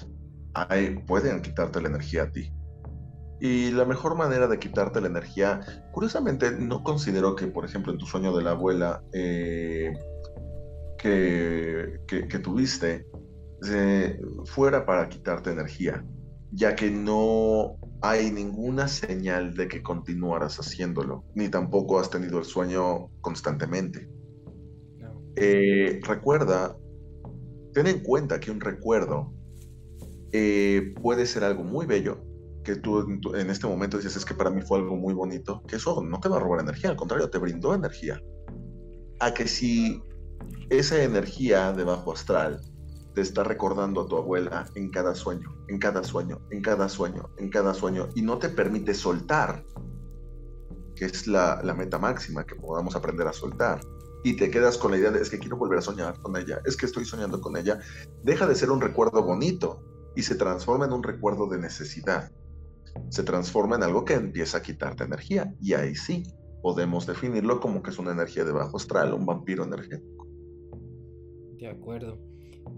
[1.06, 2.50] pueden quitarte la energía a ti.
[3.38, 5.60] Y la mejor manera de quitarte la energía,
[5.92, 9.92] curiosamente, no considero que, por ejemplo, en tu sueño de la abuela eh,
[10.98, 13.06] que, que, tuviste,
[13.70, 16.02] eh, fuera para quitarte energía,
[16.50, 22.44] ya que no hay ninguna señal de que continuaras haciéndolo, ni tampoco has tenido el
[22.46, 24.08] sueño constantemente.
[25.36, 26.74] Eh, recuerda,
[27.74, 29.32] ten en cuenta que un recuerdo
[31.02, 32.25] puede ser algo muy bello,
[32.66, 32.98] que tú
[33.36, 36.18] en este momento dices, es que para mí fue algo muy bonito, que eso no
[36.18, 38.20] te va a robar energía, al contrario, te brindó energía.
[39.20, 40.02] A que si
[40.68, 42.60] esa energía de bajo astral
[43.14, 47.30] te está recordando a tu abuela en cada sueño, en cada sueño, en cada sueño,
[47.38, 49.64] en cada sueño, y no te permite soltar,
[50.96, 53.80] que es la, la meta máxima que podamos aprender a soltar,
[54.24, 56.60] y te quedas con la idea de es que quiero volver a soñar con ella,
[56.64, 57.78] es que estoy soñando con ella,
[58.24, 59.84] deja de ser un recuerdo bonito
[60.16, 62.32] y se transforma en un recuerdo de necesidad
[63.08, 65.54] se transforma en algo que empieza a quitarte energía.
[65.60, 66.24] Y ahí sí,
[66.62, 70.26] podemos definirlo como que es una energía de bajo astral, un vampiro energético.
[71.58, 72.18] De acuerdo.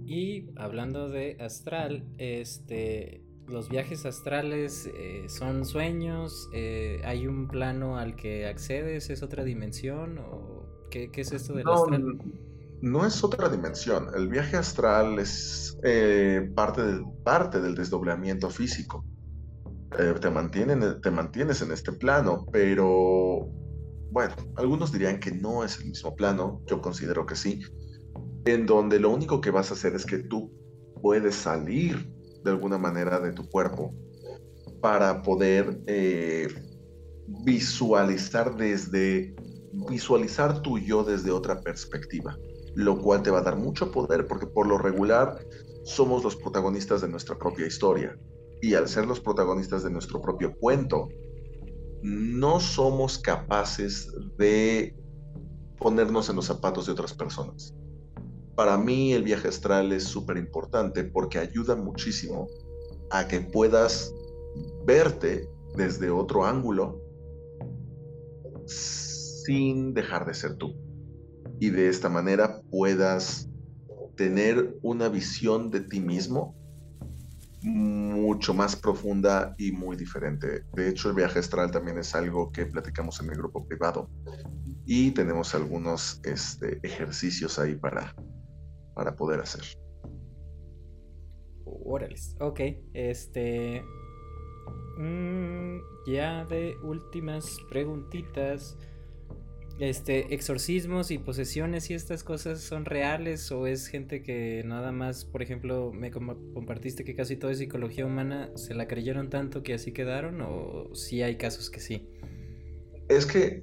[0.05, 7.97] Y hablando de astral, este, los viajes astrales eh, son sueños, eh, hay un plano
[7.99, 12.19] al que accedes, es otra dimensión o qué, es esto del astral?
[12.81, 14.09] No es otra dimensión.
[14.15, 16.83] El viaje astral es eh, parte,
[17.25, 19.05] parte del desdoblamiento físico.
[19.97, 23.49] Te, mantienen, te mantienes en este plano, pero
[24.11, 27.61] bueno, algunos dirían que no es el mismo plano, yo considero que sí,
[28.45, 30.53] en donde lo único que vas a hacer es que tú
[31.03, 32.11] puedes salir
[32.45, 33.95] de alguna manera de tu cuerpo
[34.81, 36.49] para poder eh,
[37.45, 39.35] visualizar desde
[39.73, 42.39] visualizar tu yo desde otra perspectiva,
[42.75, 45.39] lo cual te va a dar mucho poder porque por lo regular
[45.85, 48.17] somos los protagonistas de nuestra propia historia
[48.61, 51.09] y al ser los protagonistas de nuestro propio cuento,
[52.03, 54.97] no somos capaces de
[55.79, 57.75] ponernos en los zapatos de otras personas
[58.59, 62.49] para mí el viaje astral es súper importante porque ayuda muchísimo
[63.09, 64.13] a que puedas
[64.85, 67.01] verte desde otro ángulo
[68.67, 70.75] sin dejar de ser tú.
[71.61, 73.49] Y de esta manera puedas
[74.17, 76.57] tener una visión de ti mismo
[77.63, 80.65] mucho más profunda y muy diferente.
[80.75, 84.09] De hecho, el viaje astral también es algo que platicamos en el grupo privado
[84.87, 88.15] y tenemos algunos este, ejercicios ahí para,
[88.95, 89.63] para poder hacer.
[91.65, 92.61] Órale, ok,
[92.95, 93.83] este...
[94.99, 98.77] Mm, ya de últimas preguntitas.
[99.79, 105.25] Este, exorcismos y posesiones y estas cosas son reales o es gente que nada más,
[105.25, 109.75] por ejemplo, me compartiste que casi todo es psicología humana, ¿se la creyeron tanto que
[109.75, 112.09] así quedaron o sí hay casos que sí?
[113.09, 113.63] Es que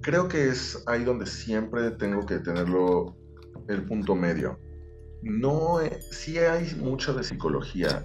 [0.00, 3.14] creo que es ahí donde siempre tengo que tenerlo
[3.68, 4.58] el punto medio.
[5.22, 8.02] No, eh, sí hay mucho de psicología,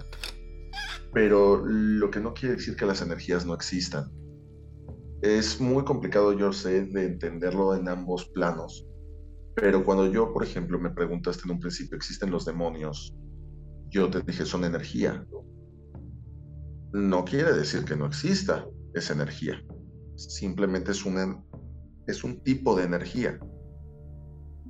[1.14, 4.12] pero lo que no quiere decir que las energías no existan.
[5.22, 8.86] Es muy complicado, yo sé, de entenderlo en ambos planos,
[9.54, 13.12] pero cuando yo, por ejemplo, me preguntaste en un principio, ¿existen los demonios?
[13.90, 15.26] Yo te dije, son energía.
[16.92, 19.60] No quiere decir que no exista esa energía.
[20.16, 21.42] Simplemente es, una,
[22.06, 23.38] es un tipo de energía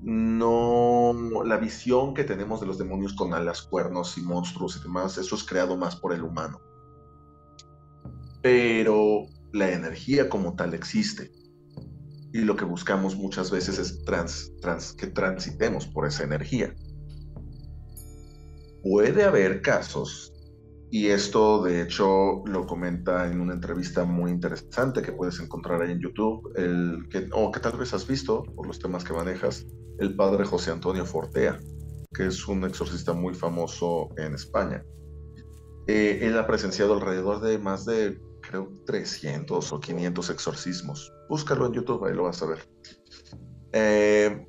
[0.02, 1.12] no
[1.44, 5.34] la visión que tenemos de los demonios con alas, cuernos y monstruos y demás, eso
[5.34, 6.60] es creado más por el humano.
[8.42, 11.30] Pero la energía como tal existe.
[12.32, 16.74] Y lo que buscamos muchas veces es trans, trans, que transitemos por esa energía.
[18.82, 20.32] Puede haber casos,
[20.90, 25.92] y esto de hecho lo comenta en una entrevista muy interesante que puedes encontrar ahí
[25.92, 29.66] en YouTube, el que, o que tal vez has visto por los temas que manejas,
[29.98, 31.58] el padre José Antonio Fortea,
[32.14, 34.84] que es un exorcista muy famoso en España.
[35.86, 38.18] Eh, él ha presenciado alrededor de más de,
[38.48, 41.12] creo, 300 o 500 exorcismos.
[41.28, 42.58] Búscalo en YouTube, ahí lo vas a ver.
[43.72, 44.46] Eh,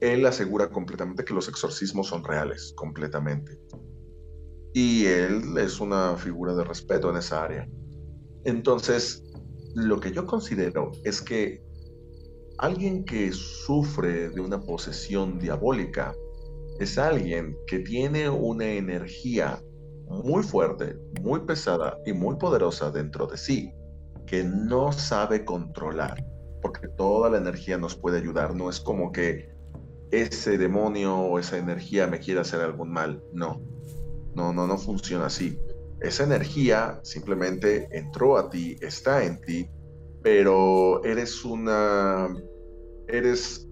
[0.00, 3.58] él asegura completamente que los exorcismos son reales, completamente.
[4.74, 7.68] Y él es una figura de respeto en esa área.
[8.44, 9.22] Entonces,
[9.74, 11.62] lo que yo considero es que
[12.60, 16.14] Alguien que sufre de una posesión diabólica
[16.78, 19.62] es alguien que tiene una energía
[20.10, 23.72] muy fuerte, muy pesada y muy poderosa dentro de sí,
[24.26, 26.24] que no sabe controlar,
[26.60, 29.48] porque toda la energía nos puede ayudar, no es como que
[30.10, 33.60] ese demonio o esa energía me quiera hacer algún mal, no,
[34.34, 35.58] no, no, no funciona así.
[36.00, 39.68] Esa energía simplemente entró a ti, está en ti,
[40.22, 42.28] pero eres una
[43.06, 43.68] eres,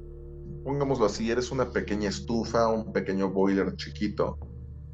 [0.64, 4.38] pongámoslo así, eres una pequeña estufa, un pequeño boiler chiquito,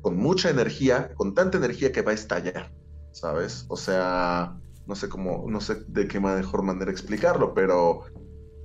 [0.04, 2.70] con mucha energía, con tanta energía que va a estallar,
[3.12, 3.64] ¿sabes?
[3.68, 4.54] O sea,
[4.86, 8.02] no sé cómo, no sé de qué mejor manera explicarlo, pero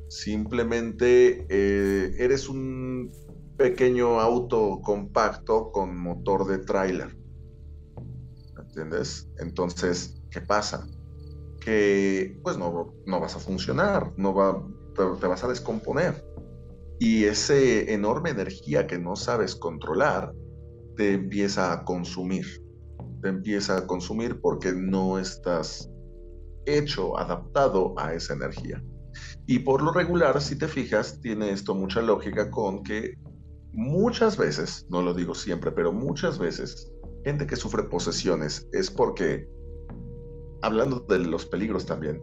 [0.09, 3.09] simplemente eh, eres un
[3.57, 7.17] pequeño auto compacto con motor de tráiler.
[8.61, 9.29] ¿Entiendes?
[9.37, 10.89] Entonces, ¿qué pasa?
[11.61, 14.61] Que pues no, no vas a funcionar, no va,
[14.93, 16.21] te, vas a descomponer.
[16.99, 20.33] Y esa enorme energía que no sabes controlar
[20.99, 22.45] te empieza a consumir.
[23.21, 25.89] Te empieza a consumir porque no estás
[26.65, 28.83] hecho, adaptado a esa energía.
[29.47, 33.13] Y por lo regular, si te fijas, tiene esto mucha lógica con que
[33.71, 36.91] muchas veces, no lo digo siempre, pero muchas veces,
[37.23, 39.47] gente que sufre posesiones es porque,
[40.61, 42.21] hablando de los peligros también,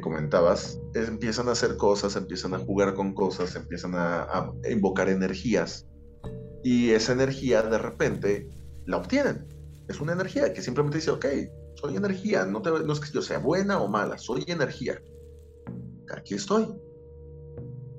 [0.00, 5.87] comentabas, empiezan a hacer cosas, empiezan a jugar con cosas, empiezan a, invocar energías
[6.62, 8.48] y esa energía de repente
[8.86, 9.46] la obtienen.
[9.88, 11.26] Es una energía que simplemente dice, ok,
[11.74, 15.00] soy energía, no, te, no es que yo sea buena o mala, soy energía.
[16.10, 16.66] Aquí estoy.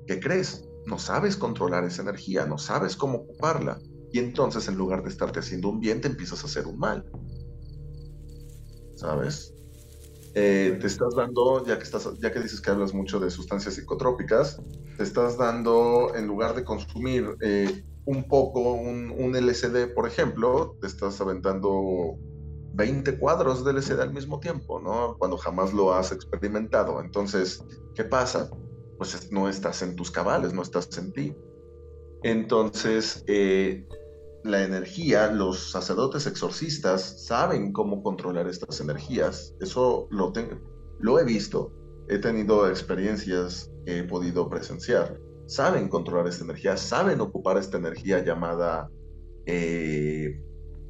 [0.06, 0.68] ¿Qué crees?
[0.86, 3.80] No sabes controlar esa energía, no sabes cómo ocuparla.
[4.12, 7.04] Y entonces en lugar de estarte haciendo un bien, te empiezas a hacer un mal.
[8.96, 9.54] ¿Sabes?
[10.34, 13.74] Eh, te estás dando, ya que, estás, ya que dices que hablas mucho de sustancias
[13.74, 14.60] psicotrópicas,
[14.96, 20.76] te estás dando, en lugar de consumir eh, un poco, un, un, LCD, por ejemplo,
[20.80, 22.18] te estás aventando
[22.74, 25.16] 20 cuadros de LCD al mismo tiempo, ¿no?
[25.16, 27.00] Cuando jamás lo has experimentado.
[27.00, 28.50] Entonces, ¿qué pasa?
[28.98, 31.36] Pues no estás en tus cabales, no estás en ti.
[32.24, 33.86] Entonces, eh,
[34.42, 39.54] la energía, los sacerdotes exorcistas saben cómo controlar estas energías.
[39.60, 40.58] Eso lo, tengo,
[40.98, 41.72] lo he visto,
[42.08, 45.16] he tenido experiencias que he podido presenciar.
[45.50, 48.88] Saben controlar esta energía, saben ocupar esta energía llamada
[49.46, 50.40] eh,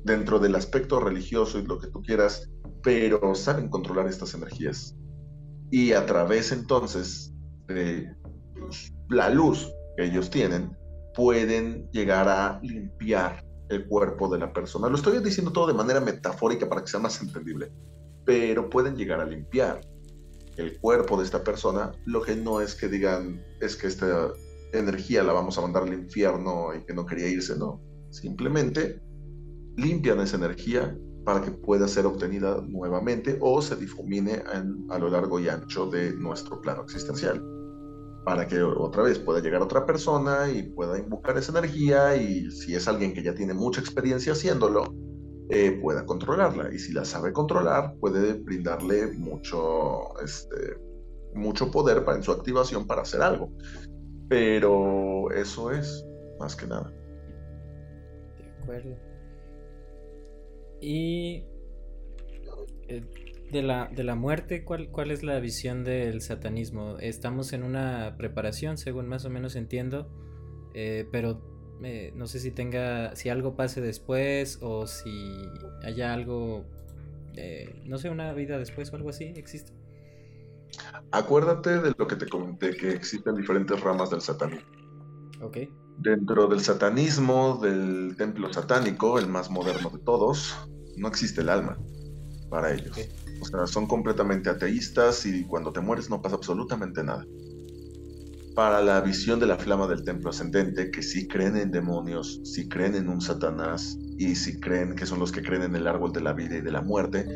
[0.05, 2.51] dentro del aspecto religioso y lo que tú quieras,
[2.83, 4.95] pero saben controlar estas energías.
[5.71, 7.33] Y a través entonces
[7.69, 8.15] de
[9.09, 10.77] la luz que ellos tienen,
[11.15, 14.91] pueden llegar a limpiar el cuerpo de la persona.
[14.91, 17.73] Lo estoy diciendo todo de manera metafórica para que sea más entendible,
[18.27, 19.81] pero pueden llegar a limpiar
[20.59, 21.93] el cuerpo de esta persona.
[22.05, 24.35] Lo que no es que digan es que esta
[24.73, 27.81] energía la vamos a mandar al infierno y que no quería irse, no.
[28.11, 29.01] Simplemente
[29.77, 34.43] limpian esa energía para que pueda ser obtenida nuevamente o se difumine
[34.89, 37.43] a lo largo y ancho de nuestro plano existencial
[38.25, 42.75] para que otra vez pueda llegar otra persona y pueda invocar esa energía y si
[42.75, 44.95] es alguien que ya tiene mucha experiencia haciéndolo,
[45.49, 46.73] eh, pueda controlarla.
[46.73, 50.77] Y si la sabe controlar, puede brindarle mucho, este,
[51.35, 53.51] mucho poder para, en su activación para hacer algo.
[54.31, 56.07] Pero eso es,
[56.39, 56.93] más que nada.
[58.39, 58.97] De acuerdo.
[60.81, 61.43] Y
[62.87, 63.03] eh,
[63.51, 66.97] de la, de la muerte, ¿cuál, ¿cuál es la visión del satanismo?
[67.01, 70.09] Estamos en una preparación, según más o menos entiendo,
[70.75, 71.43] eh, pero
[71.83, 75.11] eh, no sé si tenga, si algo pase después o si
[75.83, 76.67] haya algo,
[77.85, 79.80] no sé, una vida después o algo así, ¿existe?
[81.13, 84.69] Acuérdate de lo que te comenté, que existen diferentes ramas del satanismo.
[85.43, 85.59] Ok.
[85.99, 90.57] Dentro del satanismo, del templo satánico, el más moderno de todos,
[90.97, 91.79] no existe el alma
[92.49, 92.97] para ellos.
[93.41, 97.25] O sea, son completamente ateístas y cuando te mueres no pasa absolutamente nada.
[98.55, 102.69] Para la visión de la flama del templo ascendente, que sí creen en demonios, sí
[102.69, 106.13] creen en un Satanás y sí creen que son los que creen en el árbol
[106.13, 107.27] de la vida y de la muerte,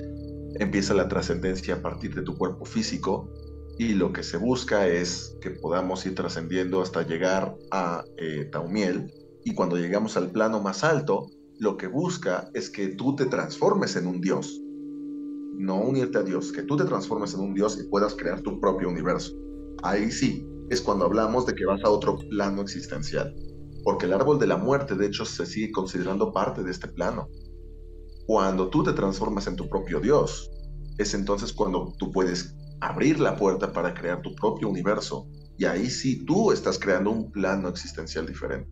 [0.59, 3.31] empieza la trascendencia a partir de tu cuerpo físico
[3.79, 9.13] y lo que se busca es que podamos ir trascendiendo hasta llegar a eh, Taumiel
[9.45, 11.29] y cuando llegamos al plano más alto,
[11.59, 14.61] lo que busca es que tú te transformes en un dios
[15.57, 18.61] no unirte a Dios, que tú te transformes en un Dios y puedas crear tu
[18.61, 19.35] propio universo.
[19.83, 23.35] Ahí sí, es cuando hablamos de que vas a otro plano existencial,
[23.83, 27.29] porque el árbol de la muerte de hecho se sigue considerando parte de este plano.
[28.27, 30.51] Cuando tú te transformas en tu propio Dios,
[30.99, 35.27] es entonces cuando tú puedes abrir la puerta para crear tu propio universo,
[35.59, 38.71] y ahí sí tú estás creando un plano existencial diferente.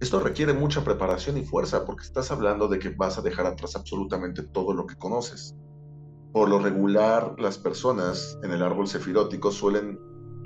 [0.00, 3.76] Esto requiere mucha preparación y fuerza porque estás hablando de que vas a dejar atrás
[3.76, 5.54] absolutamente todo lo que conoces.
[6.32, 9.98] Por lo regular, las personas en el árbol sefirótico suelen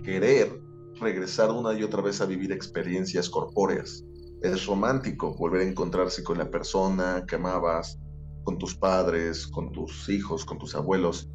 [0.03, 0.61] querer
[1.01, 4.03] regresar una y otra vez a vivir experiencias corpóreas.
[4.45, 7.99] Es romántico volver a encontrarse con la persona que amabas,
[8.45, 11.30] con tus padres, con tus hijos, con tus abuelos.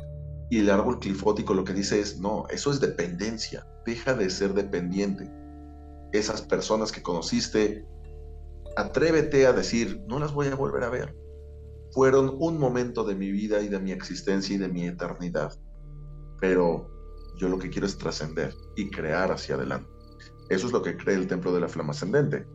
[0.49, 4.53] Y el árbol clifótico lo que dice es, no, eso es dependencia, deja de ser
[4.53, 5.29] dependiente.
[6.13, 7.85] Esas personas que conociste
[8.75, 11.13] Atrévete a decir, no las voy a volver a ver.
[11.91, 15.51] Fueron un momento de mi vida y de mi existencia y de mi eternidad.
[16.39, 16.89] Pero
[17.37, 19.89] yo lo que quiero es trascender y crear hacia adelante.
[20.49, 22.47] Eso es lo que cree el Templo de la Flama Ascendente.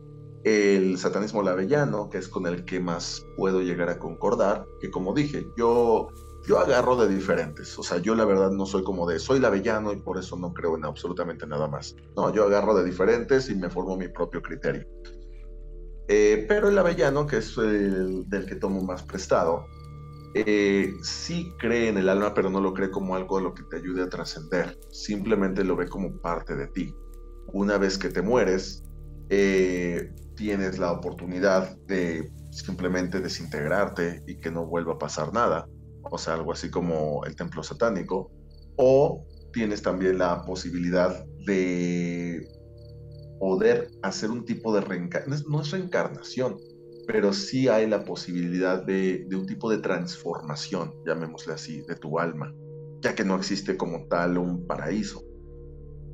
[0.45, 5.15] El satanismo lavellano, que es con el que más puedo llegar a concordar, que como
[5.15, 6.09] dije, yo,
[6.45, 7.77] yo agarro de diferentes.
[7.79, 10.53] O sea, yo la verdad no soy como de soy lavellano y por eso no
[10.53, 11.95] creo en absolutamente nada más.
[12.15, 14.85] No, yo agarro de diferentes y me formo mi propio criterio.
[16.07, 19.65] Eh, pero el avellano, que es el del que tomo más prestado,
[20.35, 23.63] eh, sí cree en el alma, pero no lo cree como algo a lo que
[23.63, 24.77] te ayude a trascender.
[24.91, 26.93] Simplemente lo ve como parte de ti.
[27.47, 28.83] Una vez que te mueres,
[29.29, 35.67] eh, tienes la oportunidad de simplemente desintegrarte y que no vuelva a pasar nada.
[36.03, 38.31] O sea, algo así como el templo satánico.
[38.77, 42.47] O tienes también la posibilidad de
[43.39, 45.51] poder hacer un tipo de reencarnación.
[45.51, 46.57] No es reencarnación,
[47.07, 52.19] pero sí hay la posibilidad de, de un tipo de transformación, llamémosle así, de tu
[52.19, 52.53] alma,
[53.01, 55.23] ya que no existe como tal un paraíso.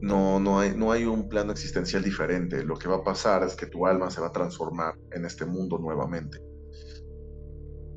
[0.01, 2.63] No, no, hay, no hay un plano existencial diferente.
[2.63, 5.45] Lo que va a pasar es que tu alma se va a transformar en este
[5.45, 6.39] mundo nuevamente.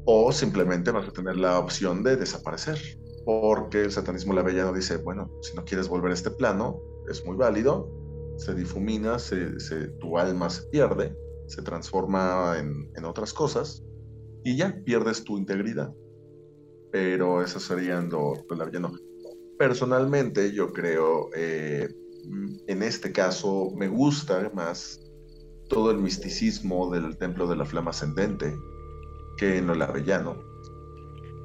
[0.04, 2.78] O simplemente vas a tener la opción de desaparecer,
[3.24, 6.78] porque el satanismo lavellano dice, bueno, si no quieres volver a este plano,
[7.08, 7.88] es muy válido,
[8.36, 9.46] se difumina, se,
[9.98, 13.82] tu alma se pierde, se transforma en, en, otras cosas
[14.44, 15.94] y ya pierdes tu integridad.
[16.92, 18.92] Pero eso serían lo, lo lavellano.
[19.64, 21.88] Personalmente, yo creo, eh,
[22.66, 25.00] en este caso, me gusta más
[25.70, 28.54] todo el misticismo del templo de la flama ascendente
[29.38, 30.36] que en lo lavellano.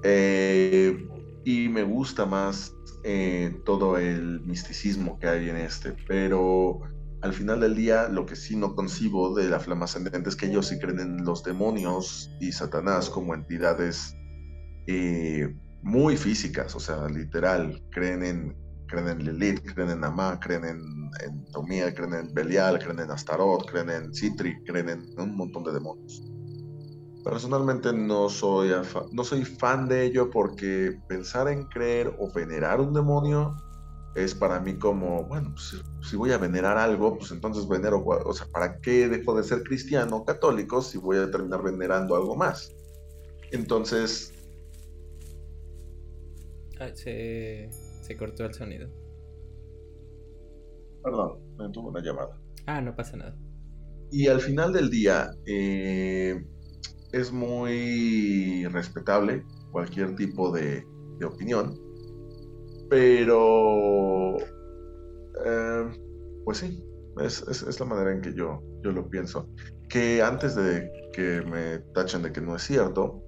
[0.04, 1.08] Eh,
[1.46, 6.82] y me gusta más eh, todo el misticismo que hay en este, pero
[7.22, 10.48] al final del día lo que sí no concibo de la flama ascendente es que
[10.48, 14.14] ellos sí creen en los demonios y Satanás como entidades
[15.82, 18.58] muy físicas, o sea, literal, creen en,
[18.88, 20.82] creen en Lilith, creen en Amá, creen en,
[21.26, 25.64] en Tomía, creen en Belial, creen en Astaroth, creen en Citri, creen en un montón
[25.64, 26.24] de demonios.
[27.24, 28.72] Personalmente no soy,
[29.12, 33.56] no soy fan de ello porque pensar en creer o venerar un demonio
[34.16, 38.34] es para mí como, bueno, pues, si voy a venerar algo, pues entonces venero, o
[38.34, 42.72] sea, ¿para qué dejo de ser cristiano católico si voy a terminar venerando algo más?
[43.52, 44.34] Entonces,
[46.80, 47.70] Ah, se,
[48.18, 48.90] cortó el sonido.
[51.04, 52.40] Perdón, me tuvo una llamada.
[52.66, 53.38] Ah, no pasa nada.
[54.12, 56.42] Y al final del día, eh,
[57.12, 60.86] es muy respetable cualquier tipo de,
[61.26, 61.78] opinión,
[62.90, 64.38] pero
[65.46, 65.90] eh,
[66.46, 66.82] pues sí,
[67.20, 69.50] es, la manera en que yo, yo lo pienso.
[69.90, 73.22] Que antes de que me tachen de que no es cierto,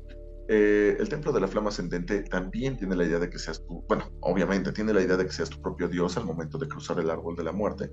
[0.53, 3.85] eh, el templo de la flama ascendente también tiene la idea de que seas tú,
[3.87, 6.99] bueno, obviamente tiene la idea de que seas tu propio Dios al momento de cruzar
[6.99, 7.89] el árbol de la muerte.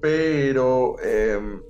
[0.00, 1.60] Pero, em,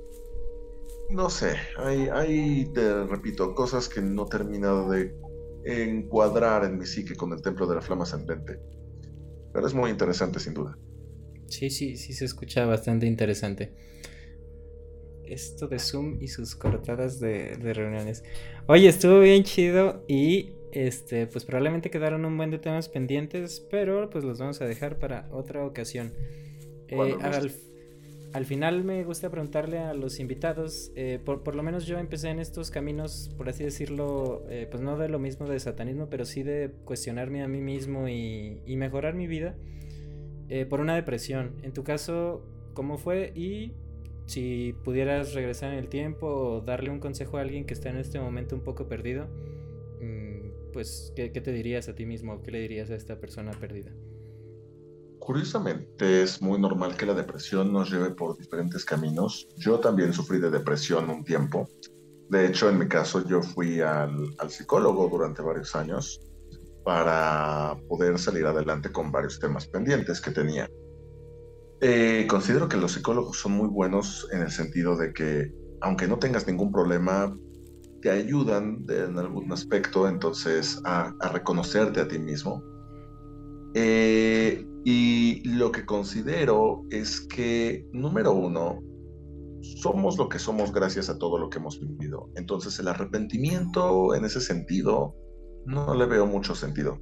[1.08, 5.16] no sé, hay, hay, te repito, cosas que no he terminado de
[5.64, 8.60] encuadrar en mi psique con el templo de la flama ascendente.
[9.50, 10.76] Pero es muy interesante, sin duda.
[11.48, 13.72] Sí, sí, sí se escucha bastante interesante
[15.28, 18.24] esto de Zoom y sus cortadas de, reuniones.
[18.66, 24.10] Oye, estuvo bien chido y este, pues probablemente quedaron un buen de temas pendientes, pero
[24.10, 26.12] pues los vamos a dejar para otra ocasión.
[26.88, 27.16] Eh,
[28.32, 32.40] al, final me gusta preguntarle a los invitados, eh, por, lo menos yo empecé en
[32.40, 36.42] estos caminos, por así decirlo, eh, pues no de lo mismo de satanismo, pero sí
[36.42, 39.56] de cuestionarme a mí mismo y, y mejorar mi vida
[40.68, 41.56] por una depresión.
[41.62, 42.44] En tu caso,
[42.74, 43.32] ¿cómo fue?
[43.34, 43.72] Y
[44.26, 47.96] si pudieras regresar en el tiempo o darle un consejo a alguien que está en
[47.96, 49.26] este momento un poco perdido,
[50.00, 52.42] mm, pues, ¿qué, te dirías a ti mismo?
[52.42, 53.92] ¿Qué le dirías a esta persona perdida?
[55.18, 59.48] Curiosamente es muy normal que la depresión nos lleve por diferentes caminos.
[59.56, 61.68] Yo también sufrí de depresión un tiempo.
[62.28, 66.20] De hecho, en mi caso, yo fui al, al psicólogo durante varios años
[66.84, 70.68] para poder salir adelante con varios temas pendientes que tenía.
[71.86, 76.18] Eh, considero que los psicólogos son muy buenos en el sentido de que, aunque no
[76.18, 77.36] tengas ningún problema,
[78.00, 82.62] te ayudan en algún aspecto entonces a, reconocerte a ti mismo.
[83.74, 88.80] Eh, y lo que considero es que, número uno,
[89.60, 92.30] somos lo que somos gracias a todo lo que hemos vivido.
[92.34, 95.14] Entonces el arrepentimiento en ese sentido
[95.66, 96.98] no le veo mucho sentido.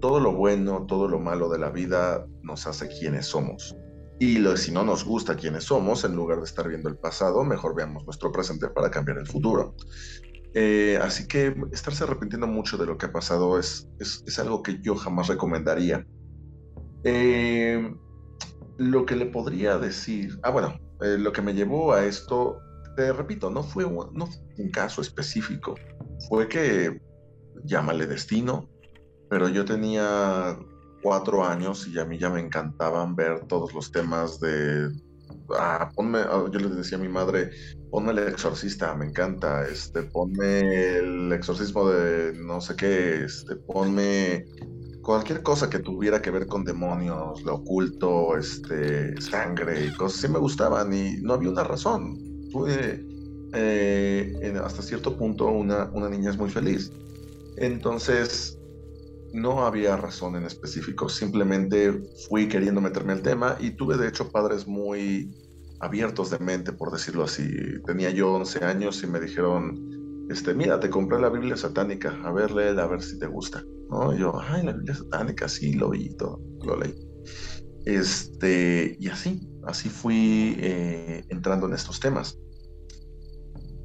[0.00, 3.76] Todo lo bueno, todo lo malo de la vida nos hace quienes somos.
[4.18, 7.74] Y si no nos gusta quiénes somos, en lugar de estar viendo el pasado, mejor
[7.74, 9.74] veamos nuestro presente para cambiar el futuro.
[10.54, 14.80] Eh, así que estarse arrepintiendo mucho de lo que ha pasado es, es, algo que
[14.80, 16.06] yo jamás recomendaría.
[17.02, 17.92] Eh,
[18.78, 22.58] lo que le podría decir, ah bueno, eh, lo que me llevó a esto,
[22.96, 25.74] te repito, no fue, no fue un caso específico,
[26.28, 27.00] fue que,
[27.64, 28.68] llámale destino,
[29.28, 30.56] pero yo tenía
[31.04, 34.90] cuatro años y a mí ya me encantaban ver todos los temas de...
[35.58, 37.50] Ah, ponme, ah, yo le decía a mi madre,
[37.90, 44.46] ponme el exorcista, me encanta, este, ponme el exorcismo de no sé qué, este, ponme
[45.02, 50.32] cualquier cosa que tuviera que ver con demonios, lo oculto, este, sangre y cosas así
[50.32, 52.18] me gustaban y no había una razón.
[52.50, 53.04] Fue
[53.52, 56.90] eh, hasta cierto punto una, una niña es muy feliz.
[57.58, 58.58] Entonces,
[59.34, 61.92] no había razón en específico, simplemente
[62.28, 65.28] fui queriendo meterme al tema y tuve de hecho padres muy
[65.80, 67.44] abiertos de mente, por decirlo así.
[67.84, 72.32] Tenía yo 11 años y me dijeron, este, mira, te compré la Biblia satánica, a
[72.32, 73.62] ver, léela, a ver si te gusta.
[73.90, 74.14] ¿No?
[74.14, 76.94] Y yo, ay, la Biblia satánica, sí, lo vi todo, lo leí.
[77.86, 82.38] Este, y así, así fui eh, entrando en estos temas.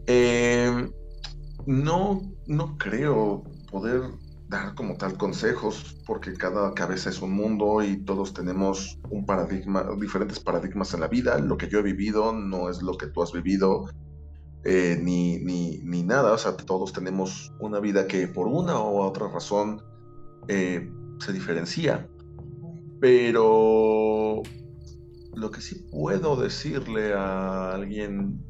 [0.06, 0.92] Em,
[1.66, 4.02] no, no creo poder
[4.50, 9.88] dar como tal consejos, porque cada cabeza es un mundo y todos tenemos un paradigma,
[10.00, 11.38] diferentes paradigmas en la vida.
[11.38, 13.86] Lo que yo he vivido no es lo que tú has vivido,
[14.66, 16.34] eh, ni, ni, ni, nada.
[16.34, 19.84] O sea, todos tenemos una vida que por una u otra razón
[20.48, 22.10] eh, se diferencia.
[23.00, 24.42] Pero
[25.36, 28.44] lo que sí puedo decirle a alguien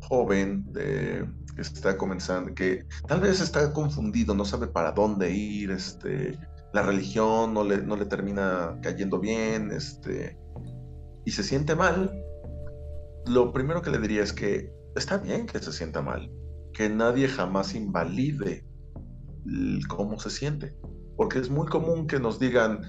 [0.00, 1.28] joven de
[1.62, 6.38] está comenzando, que tal vez está confundido, no sabe para dónde ir, este,
[6.72, 10.38] la religión no le, no le termina cayendo bien, este,
[11.24, 12.12] y se siente mal,
[13.26, 16.30] lo primero que le diría es que está bien que se sienta mal,
[16.72, 18.64] que nadie jamás invalide
[19.88, 20.74] cómo se siente,
[21.16, 22.82] porque es muy común que nos digan,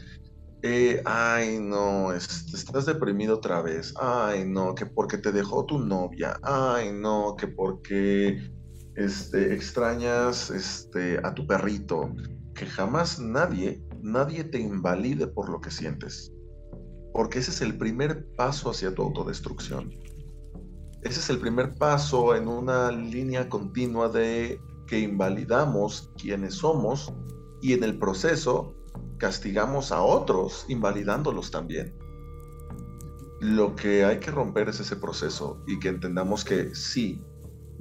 [0.65, 3.93] eh, ay, no, estás deprimido otra vez.
[3.99, 6.39] Ay, no, que porque te dejó tu novia.
[6.41, 8.49] Ay, no, que porque
[8.95, 12.13] este, extrañas este, a tu perrito.
[12.55, 16.31] Que jamás nadie, nadie te invalide por lo que sientes.
[17.13, 19.91] Porque ese es el primer paso hacia tu autodestrucción.
[21.01, 27.13] Ese es el primer paso en una línea continua de que invalidamos quienes somos
[27.61, 28.73] y en el proceso
[29.17, 31.93] castigamos a otros invalidándolos también.
[33.41, 37.21] Lo que hay que romper es ese proceso y que entendamos que sí,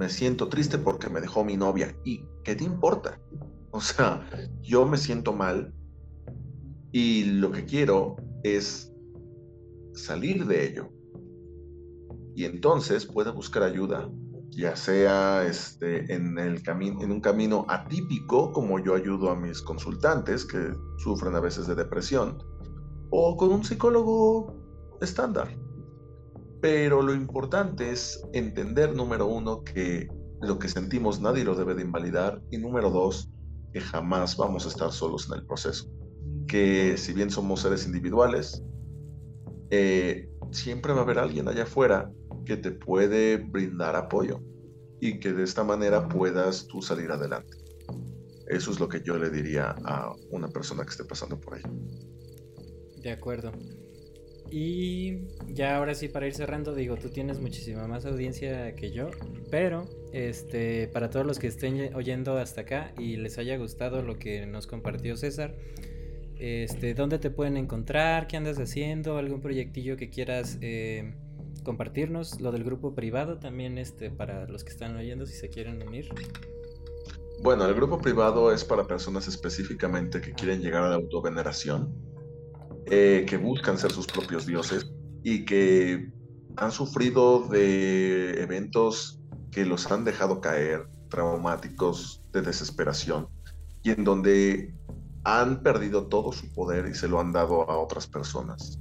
[0.02, 1.96] me siento triste porque me dejó mi novia.
[2.02, 3.20] ¿Y qué te importa?
[3.70, 4.28] O sea,
[4.60, 5.72] yo me siento mal
[6.90, 8.92] y lo que quiero es
[9.94, 10.88] salir de ello.
[12.34, 14.10] Y entonces puedo buscar ayuda,
[14.50, 20.44] ya sea este, en, el en un camino atípico, como yo ayudo a mis consultantes
[20.44, 22.42] que sufren a veces de depresión,
[23.10, 24.52] o con un psicólogo
[25.00, 25.56] estándar.
[26.62, 30.08] Pero lo importante es entender, número uno, que
[30.40, 33.28] lo que sentimos nadie lo debe de invalidar, y número dos,
[33.72, 35.90] que jamás vamos a estar solos en el proceso.
[36.46, 38.62] Que si bien somos seres individuales,
[39.70, 42.12] eh, siempre va a haber alguien allá afuera
[42.46, 44.40] que te puede brindar apoyo
[45.00, 47.56] y que de esta manera puedas tú salir adelante.
[48.46, 51.62] Eso es lo que yo le diría a una persona que esté pasando por ahí.
[53.02, 53.50] De acuerdo.
[54.50, 59.10] Y ya ahora sí para ir cerrando, digo, tú tienes muchísima más audiencia que yo,
[59.50, 64.18] pero este para todos los que estén oyendo hasta acá y les haya gustado lo
[64.18, 65.54] que nos compartió César,
[66.38, 68.26] este, ¿dónde te pueden encontrar?
[68.26, 69.16] ¿Qué andas haciendo?
[69.16, 71.14] ¿Algún proyectillo que quieras eh,
[71.62, 75.86] compartirnos lo del grupo privado también este para los que están oyendo si se quieren
[75.86, 76.08] unir.
[77.42, 80.62] Bueno, el grupo privado es para personas específicamente que quieren ah.
[80.62, 81.92] llegar a la autoveneración,
[82.86, 84.90] eh, que buscan ser sus propios dioses
[85.22, 86.12] y que
[86.56, 93.28] han sufrido de eventos que los han dejado caer, traumáticos, de desesperación,
[93.82, 94.74] y en donde
[95.24, 98.78] han perdido todo su poder y se lo han dado a otras personas.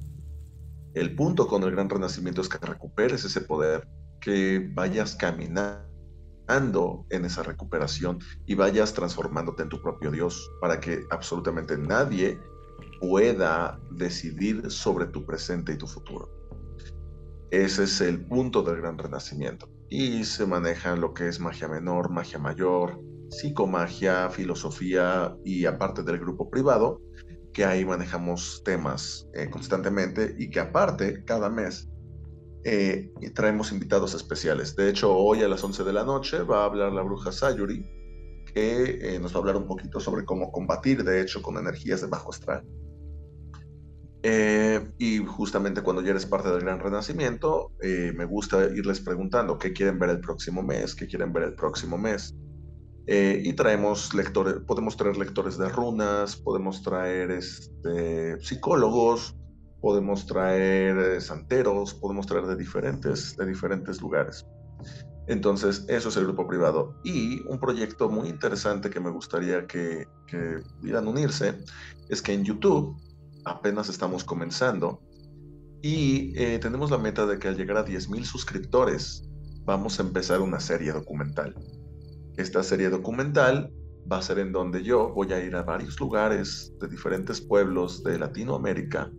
[0.93, 3.87] El punto con el gran renacimiento es que recuperes ese poder,
[4.19, 5.85] que vayas caminando
[7.09, 12.39] en esa recuperación y vayas transformándote en tu propio Dios para que absolutamente nadie
[13.01, 16.29] pueda decidir sobre tu presente y tu futuro.
[17.49, 19.69] Ese es el punto del gran renacimiento.
[19.89, 26.19] Y se maneja lo que es magia menor, magia mayor, psicomagia, filosofía y aparte del
[26.19, 27.01] grupo privado,
[27.53, 31.89] que ahí manejamos temas eh, constantemente y que aparte cada mes
[32.63, 34.75] eh, traemos invitados especiales.
[34.75, 37.83] De hecho, hoy a las 11 de la noche va a hablar la bruja Sayuri,
[38.53, 42.01] que eh, nos va a hablar un poquito sobre cómo combatir, de hecho, con energías
[42.01, 42.63] de bajo astral.
[44.23, 49.97] Y justamente cuando ya eres parte del Gran Renacimiento, me gusta irles preguntando qué quieren
[49.97, 52.35] ver el próximo mes, qué quieren ver el próximo mes.
[53.07, 59.35] Eh, y traemos lectores, podemos traer lectores de runas, podemos traer este, psicólogos,
[59.81, 64.45] podemos traer eh, santeros, podemos traer de diferentes, de diferentes lugares.
[65.27, 66.95] Entonces, eso es el grupo privado.
[67.03, 71.55] Y un proyecto muy interesante que me gustaría que, que pudieran unirse
[72.09, 72.95] es que en YouTube
[73.45, 75.01] apenas estamos comenzando
[75.81, 79.27] y eh, tenemos la meta de que al llegar a 10.000 suscriptores
[79.65, 81.55] vamos a empezar una serie documental.
[82.37, 83.73] Esta serie documental
[84.11, 88.03] va a ser en donde yo voy a ir a varios lugares de diferentes pueblos
[88.03, 89.11] de Latinoamérica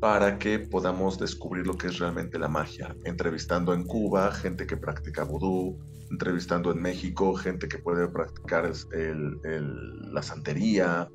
[0.00, 4.78] para que podamos descubrir lo que es realmente la magia, entrevistando en Cuba gente que
[4.78, 5.78] practica vudú,
[6.10, 11.08] entrevistando en México gente que puede practicar la santería,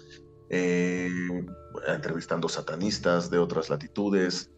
[0.49, 1.09] eh,
[1.88, 4.51] entrevistando satanistas de otras latitudes,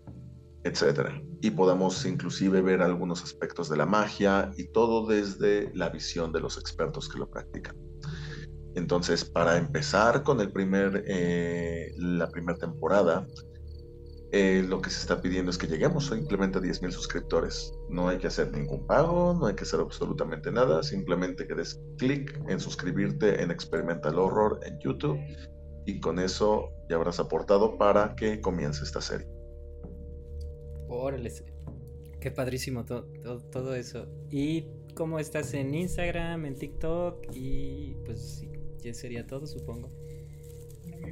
[0.64, 1.24] etc.
[1.42, 6.42] Y podamos inclusive ver algunos aspectos de la magia y todo desde la visión de
[6.42, 7.76] los expertos que lo practican.
[8.76, 13.26] Entonces, para empezar con el primer, eh, la primera temporada,
[14.32, 17.74] eh, lo que se está pidiendo es que lleguemos simplemente a 10.000 suscriptores.
[17.90, 21.80] No hay que hacer ningún pago, no hay que hacer absolutamente nada, simplemente que des
[21.98, 25.18] clic en suscribirte en Experimental Horror en YouTube
[25.88, 29.26] y con eso ya habrás aportado para que comience esta serie.
[30.90, 31.32] Órale,
[32.20, 34.06] qué padrísimo todo eso.
[34.30, 37.28] ¿Y cómo estás en Instagram, en TikTok?
[37.34, 38.46] Y pues
[38.84, 39.90] ya sería todo, supongo.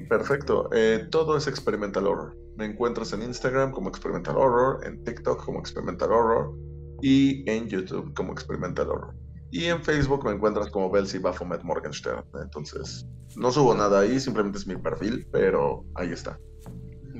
[0.09, 2.35] Perfecto, eh, todo es Experimental Horror.
[2.57, 6.53] Me encuentras en Instagram como Experimental Horror, en TikTok como Experimental Horror
[7.01, 9.15] y en YouTube como Experimental Horror.
[9.55, 12.25] Y en Facebook me encuentras como Belsi Baphomet Morgenstern.
[12.43, 13.07] Entonces,
[13.37, 16.37] no subo nada ahí, simplemente es mi perfil, pero ahí está.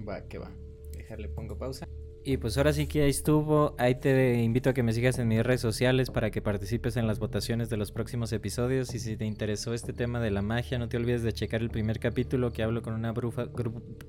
[0.06, 0.52] Va, que va.
[0.92, 1.88] Dejarle pongo pausa.
[2.26, 3.74] Y pues ahora sí que ahí estuvo.
[3.78, 7.08] Ahí te invito a que me sigas en mis redes sociales para que participes en
[7.08, 8.94] las votaciones de los próximos episodios.
[8.94, 11.70] Y si te interesó este tema de la magia, no te olvides de checar el
[11.70, 13.46] primer capítulo que hablo con una bruja,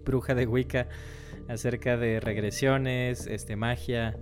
[0.04, 0.88] bruja de Wicca
[1.46, 4.18] acerca de regresiones, este, magia,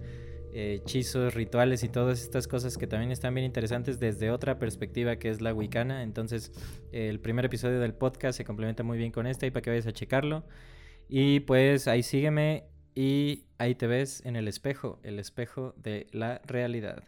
[0.54, 5.28] hechizos, rituales y todas estas cosas que también están bien interesantes desde otra perspectiva que
[5.28, 6.02] es la wicana.
[6.02, 6.52] Entonces,
[6.92, 9.86] el primer episodio del podcast se complementa muy bien con este y para que vayas
[9.86, 10.44] a checarlo.
[11.08, 12.64] Y pues ahí sígueme
[12.94, 17.04] y ahí te ves en el espejo, el espejo de la realidad.